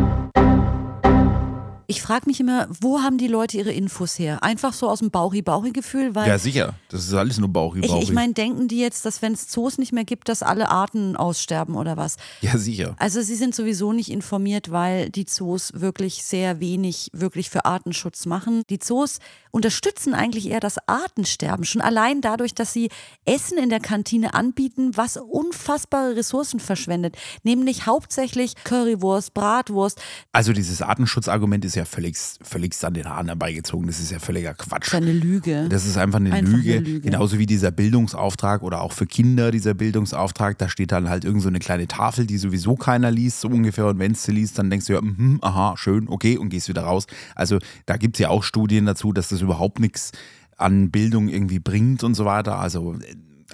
Ich 1.91 2.01
frage 2.01 2.25
mich 2.27 2.39
immer, 2.39 2.69
wo 2.79 3.01
haben 3.01 3.17
die 3.17 3.27
Leute 3.27 3.57
ihre 3.57 3.73
Infos 3.73 4.17
her? 4.17 4.41
Einfach 4.43 4.71
so 4.71 4.89
aus 4.89 4.99
dem 4.99 5.11
Bauchi-Bauchi-Gefühl, 5.11 6.15
weil 6.15 6.25
ja 6.25 6.37
sicher, 6.37 6.73
das 6.87 7.05
ist 7.05 7.13
alles 7.13 7.37
nur 7.37 7.49
Bauchi, 7.49 7.81
ich, 7.81 7.93
ich 7.93 8.13
meine, 8.13 8.31
denken 8.31 8.69
die 8.69 8.79
jetzt, 8.79 9.05
dass 9.05 9.21
wenn 9.21 9.33
es 9.33 9.49
Zoos 9.49 9.77
nicht 9.77 9.91
mehr 9.91 10.05
gibt, 10.05 10.29
dass 10.29 10.41
alle 10.41 10.69
Arten 10.69 11.17
aussterben 11.17 11.75
oder 11.75 11.97
was? 11.97 12.15
ja 12.39 12.57
sicher. 12.57 12.95
Also 12.97 13.21
sie 13.21 13.35
sind 13.35 13.53
sowieso 13.53 13.91
nicht 13.91 14.09
informiert, 14.09 14.71
weil 14.71 15.09
die 15.09 15.25
Zoos 15.25 15.73
wirklich 15.75 16.23
sehr 16.23 16.61
wenig 16.61 17.09
wirklich 17.11 17.49
für 17.49 17.65
Artenschutz 17.65 18.25
machen. 18.25 18.63
Die 18.69 18.79
Zoos 18.79 19.19
unterstützen 19.51 20.13
eigentlich 20.13 20.49
eher 20.49 20.61
das 20.61 20.77
Artensterben, 20.87 21.65
schon 21.65 21.81
allein 21.81 22.21
dadurch, 22.21 22.55
dass 22.55 22.71
sie 22.71 22.89
Essen 23.25 23.57
in 23.57 23.69
der 23.69 23.81
Kantine 23.81 24.33
anbieten, 24.33 24.95
was 24.95 25.17
unfassbare 25.17 26.15
Ressourcen 26.15 26.61
verschwendet, 26.61 27.17
nämlich 27.43 27.85
hauptsächlich 27.85 28.55
Currywurst, 28.63 29.33
Bratwurst, 29.33 30.01
Also 30.31 30.53
dieses 30.53 30.81
Artenschutzargument 30.81 31.65
ist 31.65 31.75
ja 31.75 31.80
völlig, 31.85 32.15
völlig 32.41 32.71
an 32.83 32.93
den 32.93 33.05
Haaren 33.07 33.27
herbeigezogen, 33.27 33.87
das 33.87 33.99
ist 33.99 34.11
ja 34.11 34.19
völliger 34.19 34.53
Quatsch. 34.53 34.87
das 34.87 34.87
ist 34.87 34.95
eine 34.95 35.13
Lüge. 35.13 35.67
Das 35.69 35.85
ist 35.85 35.97
einfach 35.97 36.19
eine, 36.19 36.31
Einfach 36.33 36.53
Lüge. 36.53 36.73
eine 36.77 36.81
Lüge. 36.81 37.01
Genauso 37.01 37.37
wie 37.39 37.45
dieser 37.45 37.71
Bildungsauftrag 37.71 38.63
oder 38.63 38.81
auch 38.81 38.91
für 38.91 39.05
Kinder 39.05 39.51
dieser 39.51 39.73
Bildungsauftrag. 39.73 40.57
Da 40.57 40.69
steht 40.69 40.91
dann 40.91 41.09
halt 41.09 41.25
irgend 41.25 41.41
so 41.43 41.49
eine 41.49 41.59
kleine 41.59 41.87
Tafel, 41.87 42.25
die 42.25 42.37
sowieso 42.37 42.75
keiner 42.75 43.11
liest, 43.11 43.41
so 43.41 43.47
ungefähr. 43.47 43.87
Und 43.87 43.99
wenn 43.99 44.13
es 44.13 44.23
sie 44.23 44.31
liest, 44.31 44.57
dann 44.57 44.69
denkst 44.69 44.87
du 44.87 44.93
ja, 44.93 45.01
mhm, 45.01 45.39
aha, 45.41 45.75
schön, 45.77 46.07
okay, 46.07 46.37
und 46.37 46.49
gehst 46.49 46.69
wieder 46.69 46.83
raus. 46.83 47.07
Also 47.35 47.59
da 47.85 47.97
gibt 47.97 48.15
es 48.15 48.19
ja 48.19 48.29
auch 48.29 48.43
Studien 48.43 48.85
dazu, 48.85 49.13
dass 49.13 49.29
das 49.29 49.41
überhaupt 49.41 49.79
nichts 49.79 50.11
an 50.57 50.91
Bildung 50.91 51.27
irgendwie 51.27 51.59
bringt 51.59 52.03
und 52.03 52.13
so 52.13 52.25
weiter. 52.25 52.59
Also, 52.59 52.95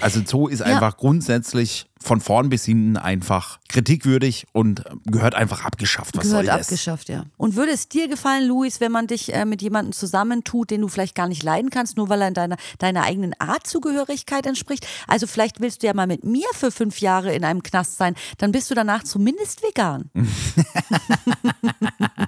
also 0.01 0.21
Zoo 0.25 0.47
ist 0.47 0.59
Ja. 0.59 0.65
einfach 0.67 0.97
grundsätzlich 0.97 1.87
von 1.99 2.21
vorn 2.21 2.49
bis 2.49 2.63
hinten 2.65 2.95
einfach 2.95 3.59
kritikwürdig 3.69 4.45
und 4.53 4.83
gehört 5.05 5.33
einfach 5.35 5.65
abgeschafft. 5.65 6.15
Was 6.15 6.25
Gehört 6.25 6.47
abgeschafft, 6.47 7.09
ja. 7.09 7.25
Und 7.37 7.55
würde 7.55 7.71
es 7.71 7.89
dir 7.89 8.07
gefallen, 8.07 8.47
Luis, 8.47 8.79
wenn 8.79 8.91
man 8.91 9.07
dich 9.07 9.33
äh, 9.33 9.45
mit 9.45 9.61
jemandem 9.61 9.93
zusammentut, 9.93 10.69
den 10.69 10.81
du 10.81 10.87
vielleicht 10.89 11.15
gar 11.15 11.27
nicht 11.27 11.43
leiden 11.43 11.69
kannst, 11.71 11.97
nur 11.97 12.07
weil 12.09 12.21
er 12.21 12.27
in 12.29 12.33
deiner, 12.35 12.57
deiner 12.77 13.03
eigenen 13.03 13.33
Artzugehörigkeit 13.39 14.45
entspricht? 14.45 14.87
Also 15.07 15.27
vielleicht 15.27 15.59
willst 15.59 15.81
du 15.81 15.87
ja 15.87 15.93
mal 15.93 16.07
mit 16.07 16.23
mir 16.23 16.47
für 16.53 16.71
fünf 16.71 17.01
Jahre 17.01 17.33
in 17.33 17.43
einem 17.43 17.63
Knast 17.63 17.97
sein, 17.97 18.15
dann 18.37 18.51
bist 18.51 18.69
du 18.69 18.75
danach 18.75 19.03
zumindest 19.03 19.63
vegan. 19.63 20.11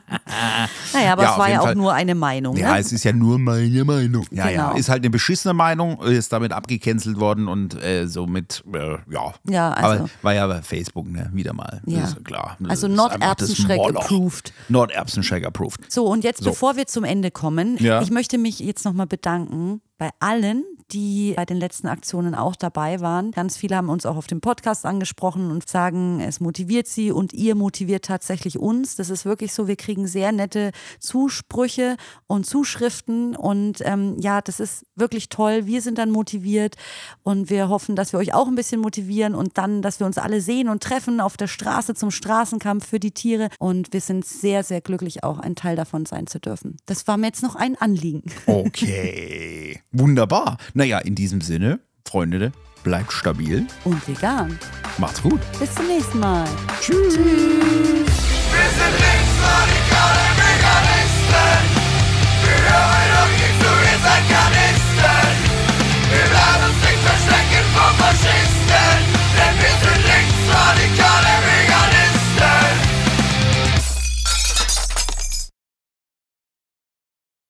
naja, 0.94 1.14
aber 1.14 1.24
Ja, 1.24 1.32
es 1.34 1.38
war 1.38 1.50
ja 1.50 1.60
auch 1.60 1.64
Fall. 1.66 1.76
nur 1.76 1.94
eine 1.94 2.16
Meinung. 2.16 2.56
Ja, 2.58 2.74
ne? 2.74 2.80
es 2.80 2.92
ist 2.92 3.04
ja 3.04 3.14
nur 3.14 3.40
meine 3.40 3.84
Meinung. 3.86 4.26
Ja, 4.32 4.50
ja. 4.50 4.68
Genau. 4.70 4.80
Ist 4.80 4.90
halt 4.90 5.02
eine 5.04 5.10
beschissene 5.10 5.54
Meinung, 5.54 6.02
ist 6.04 6.32
damit 6.34 6.52
abgecancelt 6.52 7.20
worden 7.20 7.48
und 7.48 7.82
äh, 7.84 8.08
somit, 8.08 8.64
äh, 8.74 8.98
ja. 9.12 9.34
Ja, 9.48 9.72
also- 9.72 10.04
Aber 10.04 10.10
war 10.22 10.34
ja 10.34 10.48
bei 10.48 10.62
Facebook, 10.62 11.08
ne? 11.10 11.30
Wieder 11.34 11.54
mal. 11.54 11.82
Ja. 11.86 12.02
Das 12.02 12.10
ist 12.14 12.26
klar. 12.26 12.58
Das 12.60 12.70
Also 12.72 12.88
ist 12.88 12.96
not 12.96 13.12
einfach 13.12 13.36
das 13.36 13.50
Erbsenschreck 13.50 13.78
Moloch. 13.78 14.02
approved. 14.04 14.54
Not 14.70 14.92
Erbsenschreck 14.92 15.46
approved. 15.46 15.92
So, 15.92 16.06
und 16.06 16.24
jetzt, 16.24 16.44
So. 16.44 16.50
bevor 16.52 16.76
wir 16.76 16.88
zum 16.88 17.04
Ende 17.04 17.32
kommen, 17.32 17.78
Ja. 17.80 18.02
ich 18.02 18.12
möchte 18.12 18.38
mich 18.38 18.60
jetzt 18.60 18.86
nochmal 18.86 19.08
bedanken 19.08 19.82
bei 19.98 20.10
allen, 20.20 20.64
die 20.92 21.34
bei 21.36 21.46
den 21.46 21.58
letzten 21.58 21.88
Aktionen 21.88 22.36
auch 22.36 22.56
dabei 22.56 23.00
waren. 23.02 23.32
Ganz 23.32 23.58
viele 23.58 23.76
haben 23.76 23.90
uns 23.90 24.06
auch 24.06 24.18
auf 24.18 24.28
dem 24.28 24.42
Podcast 24.42 24.86
angesprochen 24.86 25.52
und 25.52 25.68
sagen, 25.68 26.20
es 26.22 26.40
motiviert 26.40 26.88
sie 26.88 27.12
und 27.12 27.34
ihr 27.34 27.56
motiviert 27.56 28.06
tatsächlich 28.06 28.60
uns. 28.60 28.96
Das 28.96 29.10
ist 29.10 29.26
wirklich 29.26 29.54
so, 29.54 29.68
wir 29.68 29.76
kriegen 29.76 30.08
sehr 30.08 30.32
nette 30.32 30.72
Zusprüche 31.00 31.98
und 32.28 32.46
Zuschriften 32.46 33.36
und 33.36 33.82
ähm, 33.86 34.18
ja, 34.20 34.42
das 34.42 34.60
ist 34.60 34.86
wirklich 34.96 35.30
toll. 35.30 35.66
Wir 35.66 35.82
sind 35.82 35.98
dann 35.98 36.12
motiviert 36.12 36.76
und 37.24 37.50
wir 37.50 37.70
hoffen, 37.70 37.96
dass 37.96 38.14
wir 38.14 38.20
euch 38.20 38.34
auch 38.34 38.48
ein 38.48 38.56
bisschen 38.56 38.82
motivieren 38.82 39.36
und 39.36 39.58
dann, 39.58 39.82
dass 39.82 40.00
wir 40.00 40.08
uns 40.08 40.18
alle 40.18 40.42
sehen 40.42 40.70
und 40.70 40.84
treffen 40.84 41.22
auf 41.22 41.38
der 41.38 41.48
Straße 41.48 41.96
zum 41.96 42.12
Straßenkampf 42.12 42.88
für 42.88 43.00
die 43.00 43.12
Tiere 43.12 43.50
und 43.60 43.94
wir 43.94 44.02
sind 44.02 44.26
sehr, 44.26 44.64
sehr 44.64 44.82
glücklich, 44.82 45.24
auch 45.24 45.40
ein 45.40 45.56
Teil 45.56 45.76
davon 45.76 46.06
sein 46.06 46.28
zu 46.28 46.40
dürfen. 46.40 46.78
Das 46.86 47.08
war 47.08 47.18
mir 47.18 47.28
jetzt 47.28 47.44
noch 47.44 47.56
ein 47.56 47.76
Anliegen. 47.76 48.24
Okay. 48.46 49.80
Wunderbar. 49.92 50.58
Naja, 50.80 51.00
in 51.00 51.14
diesem 51.14 51.42
Sinne, 51.42 51.82
Freunde, 52.08 52.54
bleibt 52.86 53.12
stabil. 53.12 53.68
Und 53.84 54.08
vegan. 54.08 54.58
Macht's 54.98 55.22
gut. 55.22 55.42
Bis 55.60 55.76
zum 55.76 55.88
nächsten 55.88 56.20
Mal. 56.20 56.48
Tschüss. 56.80 57.20